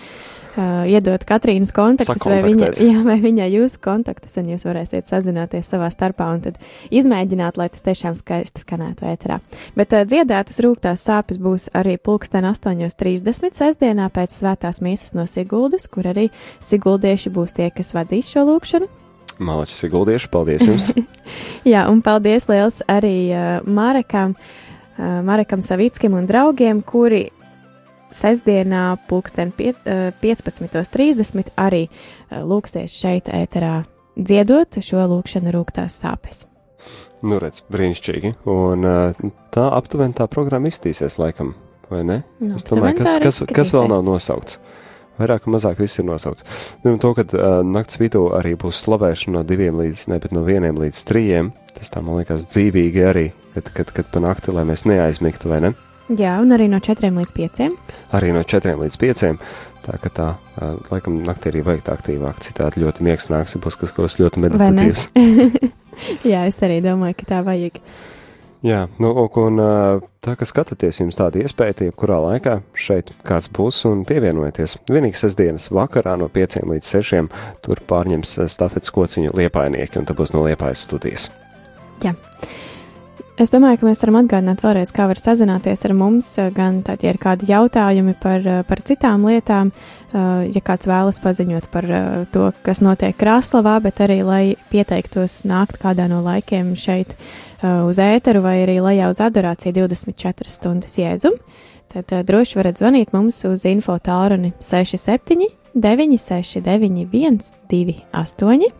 uh, 0.56 0.82
iedot 0.88 1.22
Katrīnas 1.28 1.72
kontaktus, 1.76 2.24
vai, 2.28 2.40
viņa, 2.44 2.70
jā, 2.90 3.00
vai 3.06 3.16
viņai 3.22 3.48
jūsu 3.52 3.80
kontaktus, 3.84 4.36
un 4.40 4.50
jūs 4.52 4.66
varēsiet 4.68 5.08
sazināties 5.08 5.70
savā 5.72 5.88
starpā 5.92 6.28
un 6.34 6.42
tad 6.48 6.60
izmēģināt, 6.90 7.60
lai 7.60 7.68
tas 7.72 7.84
tiešām 7.86 8.16
skaisti 8.18 8.64
skanētu 8.64 9.08
ēterā. 9.12 9.40
Bet 9.78 9.94
uh, 9.96 10.04
dziedātas 10.08 10.60
rūktās 10.64 11.06
sāpes 11.06 11.40
būs 11.42 11.70
arī 11.76 11.96
pulksten 12.00 12.48
8.30 12.48 13.56
sestdienā 13.56 14.10
pēc 14.14 14.34
svētās 14.34 14.82
mīsas 14.84 15.16
no 15.16 15.28
Siguldas, 15.30 15.88
kur 15.92 16.08
arī 16.12 16.28
Siguldieši 16.62 17.32
būs 17.34 17.56
tie, 17.56 17.70
kas 17.74 17.94
vadīs 17.96 18.32
šo 18.32 18.46
lūkšanu. 18.50 18.90
Malačs 19.38 19.76
Siguldieši, 19.82 20.30
paldies 20.32 20.64
jums! 20.64 20.92
Jā, 21.72 21.86
un 21.92 22.00
paldies 22.04 22.48
liels 22.48 22.80
arī 22.88 23.16
uh, 23.30 23.66
Marekam, 23.68 24.32
uh, 24.32 25.18
Marekam 25.26 25.64
Savickim 25.64 26.16
un 26.16 26.28
draugiem, 26.28 26.80
kuri 26.86 27.26
sestdienā, 28.16 28.86
pulksten 29.10 29.52
pie, 29.56 29.74
uh, 29.84 30.08
15.30 30.22 31.52
arī 31.60 31.86
uh, 31.88 32.42
lūksies 32.46 32.96
šeit 32.96 33.30
ēterā 33.32 33.84
dziedot 34.16 34.78
šo 34.80 35.04
lūkšanu 35.10 35.52
rūktās 35.54 36.00
sāpes. 36.02 36.46
nu, 37.26 37.38
redz, 37.42 37.62
brīnišķīgi. 37.72 38.34
Un 38.52 38.86
ā, 38.86 38.96
tā 39.54 39.68
aptuveni 39.76 40.16
tā 40.16 40.28
programma 40.30 40.70
iztīsies 40.70 41.18
laikam, 41.20 41.54
vai 41.90 42.02
ne? 42.06 42.18
Nu, 42.40 42.56
Es 42.58 42.66
domāju, 42.68 43.00
kas, 43.02 43.16
kas, 43.22 43.40
kas 43.50 43.72
vēl 43.74 43.88
nav 43.92 44.04
nosaukts? 44.06 44.60
Vairāk 45.16 45.46
vai 45.46 45.54
mazāk 45.54 45.80
viss 45.80 45.96
ir 45.96 46.04
nosaukts. 46.04 46.44
Nu, 46.84 46.98
to, 47.00 47.14
ka 47.16 47.24
uh, 47.24 47.62
nakts 47.64 48.00
vidū 48.00 48.26
arī 48.36 48.52
būs 48.60 48.82
slavēšana 48.84 49.38
no 49.38 49.44
diviem 49.48 49.80
līdz, 49.80 50.06
ne, 50.12 50.20
bet 50.20 50.34
no 50.36 50.44
vieniem 50.44 50.76
līdz 50.76 51.02
trījiem, 51.08 51.50
tas 51.76 51.92
tā 51.92 52.04
man 52.04 52.20
liekas 52.20 52.44
dzīvīgi 52.52 53.04
arī, 53.08 53.26
kad, 53.56 53.72
kad, 53.78 53.94
kad 53.96 54.12
pa 54.12 54.20
nakti, 54.24 54.52
lai 54.52 54.66
mēs 54.68 54.84
neaizmigtu, 54.88 55.48
vai 55.48 55.62
ne? 55.64 55.72
Jā, 56.06 56.36
un 56.38 56.54
arī 56.54 56.68
no 56.70 56.78
4 56.78 57.10
līdz 57.10 57.32
5. 57.34 57.62
Arī 58.14 58.30
no 58.34 58.44
četriem 58.46 58.78
līdz 58.78 58.98
pieciem. 59.02 59.38
Tā 59.82 59.96
ka 60.02 60.10
tā, 60.10 60.26
laikam, 60.90 61.18
naktī 61.26 61.50
arī 61.50 61.62
vajag 61.66 61.82
tā 61.86 61.94
aktīvāk, 61.94 62.42
citādi 62.42 62.82
ļoti 62.82 63.06
miegs 63.06 63.26
nāks, 63.30 63.54
ja 63.54 63.62
būs 63.62 63.78
kas, 63.78 63.92
kas 63.94 64.18
ļoti 64.18 64.42
meditatīvs. 64.42 65.08
Jā, 66.30 66.44
es 66.46 66.58
arī 66.62 66.80
domāju, 66.84 67.16
ka 67.20 67.28
tā 67.30 67.40
vajag. 67.46 67.80
Jā, 68.66 68.86
nu, 69.02 69.12
un 69.14 69.60
tā, 70.24 70.34
ka 70.38 70.46
skatāties, 70.48 70.98
jums 70.98 71.18
tāda 71.18 71.42
iespēja, 71.42 71.86
jebkurā 71.86 72.18
laikā 72.24 72.56
šeit 72.74 73.12
kāds 73.26 73.50
būs 73.54 73.82
un 73.90 74.02
pievienojieties. 74.08 74.78
Vienīgi 74.90 75.20
sestdienas 75.20 75.68
vakarā 75.74 76.16
no 76.18 76.30
5 76.32 76.62
līdz 76.70 76.92
6 76.98 77.26
tur 77.66 77.82
pārņems 77.86 78.38
ā, 78.42 78.48
stafetes 78.50 78.94
kociņu 78.94 79.34
liepainieki, 79.38 80.00
un 80.00 80.08
tā 80.08 80.18
būs 80.18 80.34
no 80.34 80.46
liepājas 80.46 80.86
studijas. 80.88 81.28
Es 83.36 83.50
domāju, 83.52 83.76
ka 83.82 83.84
mēs 83.84 84.00
varam 84.00 84.16
atgādināt 84.22 84.62
vēlreiz, 84.64 84.88
kā 84.96 85.04
var 85.10 85.18
sazināties 85.20 85.82
ar 85.84 85.92
mums. 85.92 86.38
eh, 86.38 86.48
Gan 86.56 86.80
tad, 86.82 87.02
ja 87.04 87.10
ir 87.12 87.18
kādi 87.20 87.44
jautājumi 87.50 88.14
par, 88.18 88.40
eh, 88.40 88.62
par 88.62 88.80
citām 88.80 89.26
lietām, 89.28 89.72
eh, 90.14 90.50
ja 90.54 90.60
kāds 90.64 90.88
vēlas 90.88 91.20
paziņot 91.20 91.70
par 91.70 91.84
to, 92.32 92.52
kas 92.64 92.80
notiek 92.80 93.14
Krāslavā, 93.14 93.82
bet 93.82 93.96
arī, 93.96 94.24
lai 94.24 94.56
pieteiktos 94.70 95.44
nākt 95.44 95.76
kādā 95.76 96.08
no 96.08 96.22
laikiem 96.22 96.74
šeit 96.74 97.14
uz 97.62 97.96
ēteru 97.98 98.40
vai 98.40 98.64
arī 98.64 98.80
lejā 98.80 99.10
uz 99.10 99.18
adorāciju 99.18 99.72
24 99.72 100.48
stundas 100.48 100.96
jēzum, 100.96 101.32
tad 101.92 102.06
droši 102.06 102.56
varat 102.56 102.76
zvanīt 102.76 103.12
mums 103.12 103.44
uz 103.44 103.66
info 103.66 103.98
tālruni 103.98 104.54
67 104.60 105.48
969 105.74 107.04
128. 107.68 108.72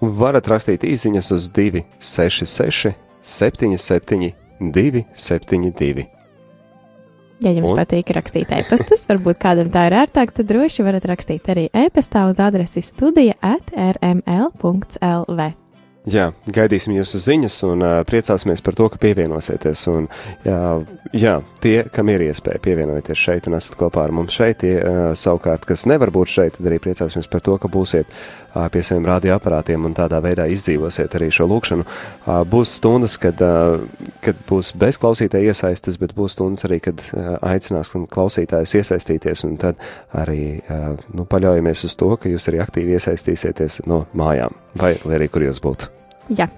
Varat 0.00 0.46
rakstīt 0.46 0.84
īsiņas 0.84 1.32
uz 1.32 1.50
266, 1.50 3.09
77, 3.22 4.32
272. 4.60 6.06
Ja 7.40 7.54
jums 7.56 7.72
Un? 7.72 7.78
Patīk 7.78 8.12
rakstīt 8.16 8.50
e-pastus, 8.52 9.06
varbūt 9.08 9.40
kādam 9.40 9.70
tā 9.72 9.86
ir 9.88 9.96
ērtāk, 10.02 10.34
tad 10.36 10.50
droši 10.50 10.84
varat 10.84 11.06
rakstīt 11.08 11.48
arī 11.52 11.68
e-pastā 11.72 12.26
uz 12.28 12.40
adresi 12.42 12.84
studija 12.84 13.38
at 13.40 13.72
rml.lv. 13.72 15.50
Jā, 16.08 16.30
gaidīsim 16.48 16.94
jūsu 16.96 17.18
ziņas 17.20 17.54
un 17.68 17.82
uh, 17.84 17.94
priecāsimies 18.08 18.62
par 18.64 18.72
to, 18.78 18.86
ka 18.88 18.96
pievienosieties. 19.02 19.82
Un, 19.92 20.06
jā, 20.46 20.60
jā, 21.12 21.34
tie, 21.60 21.74
kam 21.92 22.08
ir 22.08 22.24
iespēja 22.24 22.62
pievienoties 22.64 23.20
šeit 23.20 23.50
un 23.50 23.58
esat 23.58 23.76
kopā 23.76 24.06
ar 24.06 24.14
mums 24.16 24.32
šeit, 24.32 24.62
tie 24.62 24.78
uh, 24.80 25.00
savukārt, 25.12 25.66
kas 25.68 25.84
nevar 25.90 26.08
būt 26.14 26.32
šeit, 26.32 26.56
tad 26.56 26.70
arī 26.70 26.78
priecāsimies 26.80 27.28
par 27.28 27.44
to, 27.44 27.58
ka 27.60 27.68
būsiet 27.68 28.08
uh, 28.08 28.64
pie 28.72 28.80
saviem 28.86 29.10
radioaparātiem 29.10 29.84
un 29.84 29.98
tādā 29.98 30.22
veidā 30.24 30.48
izdzīvosiet 30.48 31.18
arī 31.20 31.28
šo 31.36 31.50
lūkšanu. 31.52 31.84
Uh, 31.84 32.40
būs 32.48 32.72
stundas, 32.80 33.18
kad, 33.20 33.44
uh, 33.44 33.84
kad 34.24 34.40
būs 34.48 34.72
bez 34.80 34.96
klausītāja 35.04 35.52
iesaistes, 35.52 36.00
bet 36.00 36.16
būs 36.16 36.38
stundas 36.38 36.64
arī, 36.70 36.80
kad 36.88 37.04
uh, 37.12 37.34
aicinās 37.52 37.92
klausītājus 37.92 38.78
iesaistīties, 38.80 39.44
un 39.44 39.60
tad 39.60 39.84
arī 40.16 40.62
uh, 40.64 40.94
nu, 41.12 41.28
paļaujamies 41.28 41.84
uz 41.92 42.00
to, 42.00 42.14
ka 42.16 42.32
jūs 42.32 42.48
arī 42.48 42.64
aktīvi 42.64 42.96
iesaistīsieties 42.96 43.82
no 43.84 44.06
mājām 44.16 44.56
vai 44.78 45.18
arī 45.18 45.30
kur 45.32 45.46
jūs 45.46 45.62
būtu. 45.62 45.90
Jā. 46.38 46.50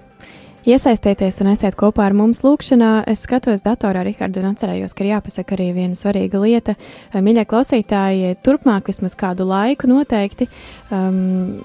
Iesaistieties 0.63 1.41
un 1.43 1.49
esiet 1.51 1.75
kopā 1.75 2.05
ar 2.07 2.13
mums 2.15 2.39
lūkšanā. 2.45 3.01
Es 3.11 3.25
skatos 3.25 3.65
datorā, 3.65 4.05
Rihardu, 4.07 4.39
un 4.39 4.53
atcerējos, 4.53 4.93
ka 4.95 5.03
ir 5.03 5.09
jāpasaka 5.09 5.57
arī 5.57 5.73
viena 5.75 5.97
svarīga 5.99 6.39
lieta. 6.39 6.77
Mīļie 7.11 7.43
klausītāji, 7.51 8.37
turpmāk 8.47 8.87
vismaz 8.87 9.17
kādu 9.19 9.49
laiku 9.49 9.91
noteikti. 9.91 10.47
Um, 10.87 11.59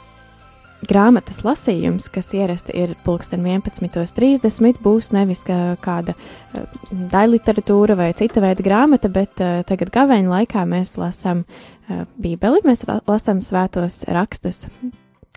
Grāmatas 0.87 1.41
lasījums, 1.43 2.07
kas 2.15 2.29
ierasti 2.39 2.71
ir 2.79 2.93
pulksten 3.03 3.43
11.30, 3.43 4.79
būs 4.83 5.11
nevis 5.11 5.43
kāda 5.47 6.15
uh, 6.15 6.69
daļliteratūra 7.15 7.97
vai 7.99 8.13
cita 8.19 8.43
veida 8.45 8.63
grāmata, 8.63 9.11
bet 9.11 9.43
uh, 9.43 9.65
tagad 9.67 9.91
gaveņa 9.95 10.31
laikā 10.31 10.63
mēs 10.71 10.95
lasām 10.99 11.43
uh, 11.43 12.05
Bībeli, 12.23 12.63
mēs 12.67 12.87
lasām 12.87 13.43
svētos 13.43 14.05
rakstus, 14.07 14.69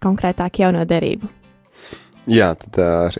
konkrētāk 0.03 0.63
jauno 0.63 0.85
derību. 0.87 1.29
Jā, 2.29 2.51
tad 2.53 2.77
ar 2.77 3.15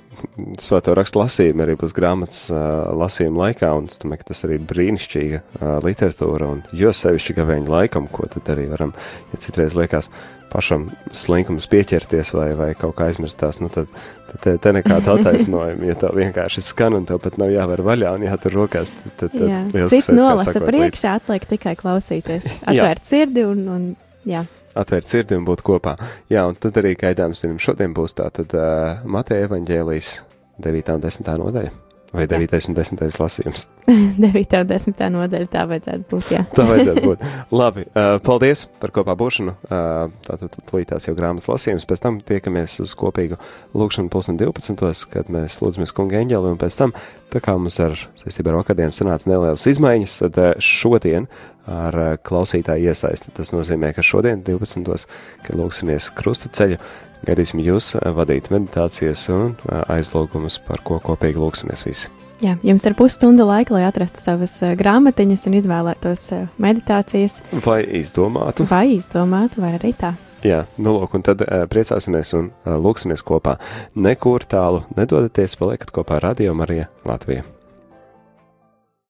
svēto 0.62 0.94
rakstu 0.94 1.24
lasījumu 1.24 1.64
arī 1.64 1.74
būs 1.80 1.94
grāmatas 1.98 2.44
uh, 2.54 2.92
lasījuma 3.00 3.48
laikā, 3.48 3.72
un 3.74 3.88
es 3.90 3.98
domāju, 4.02 4.22
ka 4.22 4.28
tas 4.30 4.46
arī 4.46 4.60
brīnišķīga 4.70 5.40
uh, 5.42 5.72
literatūra, 5.82 6.50
un 6.54 6.62
jo 6.78 6.92
sevišķi 6.94 7.36
gavēņa 7.40 7.74
laikam, 7.74 8.06
ko 8.14 8.30
tad 8.30 8.54
arī 8.54 8.68
varam, 8.70 8.94
ja 9.34 9.42
citreiz 9.42 9.74
liekas 9.78 10.12
pašam 10.52 10.90
slinkums 11.16 11.66
pieķerties 11.72 12.34
vai, 12.36 12.52
vai 12.60 12.70
kaut 12.78 12.94
kā 13.00 13.10
aizmirstās, 13.10 13.58
nu 13.64 13.72
tad, 13.74 13.90
tad 14.30 14.46
te, 14.46 14.56
te 14.62 14.76
nekāda 14.78 15.18
attaisnojuma, 15.18 15.90
ja 15.90 15.98
tev 15.98 16.22
vienkārši 16.22 16.62
skan 16.70 17.00
un 17.00 17.10
tev 17.10 17.24
pat 17.24 17.42
nav 17.42 17.50
jāver 17.56 17.82
vaļā 17.88 18.14
un 18.20 18.30
jātur 18.30 18.60
rokās, 18.60 18.94
tad, 18.94 19.18
tad, 19.18 19.38
tad 19.40 19.48
jā. 19.50 19.90
Cits 19.96 20.14
nolasa 20.14 20.62
priekšā, 20.62 21.18
atliek 21.24 21.50
tikai 21.56 21.78
klausīties, 21.80 22.54
atvērt 22.62 23.08
sirdi 23.08 23.48
un, 23.50 23.66
un 23.72 23.94
jā 24.30 24.46
atvērt 24.78 25.12
sirdi 25.12 25.38
un 25.38 25.46
būt 25.48 25.64
kopā. 25.66 25.98
Jā, 26.32 26.48
un 26.50 26.58
tad 26.60 26.80
arī 26.82 26.96
gaidāms 27.00 27.44
zinām, 27.44 27.62
šodien 27.62 27.96
būs 27.98 28.18
tā 28.18 28.30
tad 28.34 28.56
uh, 28.58 29.02
Mateja 29.04 29.50
evaņģēlijas 29.50 30.18
9. 30.62 30.94
un 30.98 31.08
10. 31.08 31.32
nodaļa. 31.46 31.72
Vai 32.12 32.26
9. 32.28 32.58
un 32.68 32.76
10. 32.76 33.00
lasījums? 33.22 33.70
9. 34.20 34.58
un 34.60 34.68
10. 34.68 35.04
nodaļa 35.14 35.48
tā 35.52 35.62
vajadzētu 35.70 36.08
būt. 36.12 36.32
Jā. 36.36 36.42
tā 36.52 36.66
vajadzētu 36.68 37.04
būt. 37.06 37.24
Labi, 37.62 37.86
uh, 37.88 38.18
paldies 38.24 38.66
par 38.82 38.92
kopā 38.98 39.16
būšanu. 39.20 39.54
Uh, 39.64 40.12
tātad 40.28 40.58
tulītās 40.68 41.08
jau 41.08 41.16
grāmatas 41.16 41.48
lasījums, 41.48 41.88
pēc 41.88 42.04
tam 42.04 42.20
tiekamies 42.28 42.82
uz 42.84 42.96
kopīgu 43.00 43.40
lūkšanu 43.80 44.12
pulsen 44.12 44.40
12. 44.42 45.06
kad 45.14 45.32
mēs 45.32 45.62
lūdzamies 45.64 45.96
kunga 45.96 46.20
eņģeli, 46.20 46.52
un 46.52 46.60
pēc 46.60 46.82
tam, 46.82 46.96
tā 47.32 47.40
kā 47.44 47.56
mums 47.56 47.80
ar 47.80 47.96
saistībā 48.20 48.52
ar 48.52 48.60
vakardien 48.60 48.92
sanāca 48.92 49.32
nelielas 49.32 49.64
izmaiņas, 49.72 50.20
tad 50.26 50.42
uh, 50.44 50.52
šodien 50.60 51.32
ar 51.70 52.00
uh, 52.00 52.12
klausītāju 52.18 52.92
iesaisti. 52.92 53.34
Tas 53.38 53.54
nozīmē, 53.54 53.94
ka 53.96 54.06
šodien 54.06 54.44
12. 54.48 55.08
kad 55.46 55.58
lūksimies 55.60 56.12
krusta 56.18 56.52
ceļu, 56.52 56.82
Gaidīsim 57.22 57.62
jūs 57.62 57.94
vadīt 58.18 58.50
meditācijas 58.50 59.28
un 59.30 59.54
aizlūgumus, 59.70 60.58
par 60.66 60.82
ko 60.86 60.98
kopīgi 61.04 61.38
lūksimies 61.38 61.86
visi. 61.86 62.10
Jā, 62.42 62.56
jums 62.66 62.82
ir 62.90 62.96
pusstunda 62.98 63.46
laika, 63.46 63.76
lai 63.76 63.84
atrastu 63.86 64.18
savas 64.24 64.56
grāmatiņas 64.80 65.46
un 65.46 65.60
izvēlētos 65.60 66.26
meditācijas. 66.62 67.38
Vai 67.62 67.84
izdomātu? 68.02 68.66
Vai 68.72 68.96
izdomātu, 68.96 69.62
vai 69.62 69.76
arī 69.78 69.94
tā. 69.94 70.16
Jā, 70.42 70.64
nu 70.82 70.96
lūk, 70.98 71.14
un 71.14 71.28
tad 71.30 71.46
priecāsimies 71.70 72.34
un 72.40 72.50
lūksimies 72.66 73.22
kopā. 73.22 73.60
Nekur 73.94 74.50
tālu 74.50 74.82
nedodaties, 74.98 75.60
paliekat 75.62 75.94
kopā 75.94 76.18
ar 76.18 76.32
Radio 76.32 76.58
Mariju 76.58 76.90
Latviju. 77.06 77.61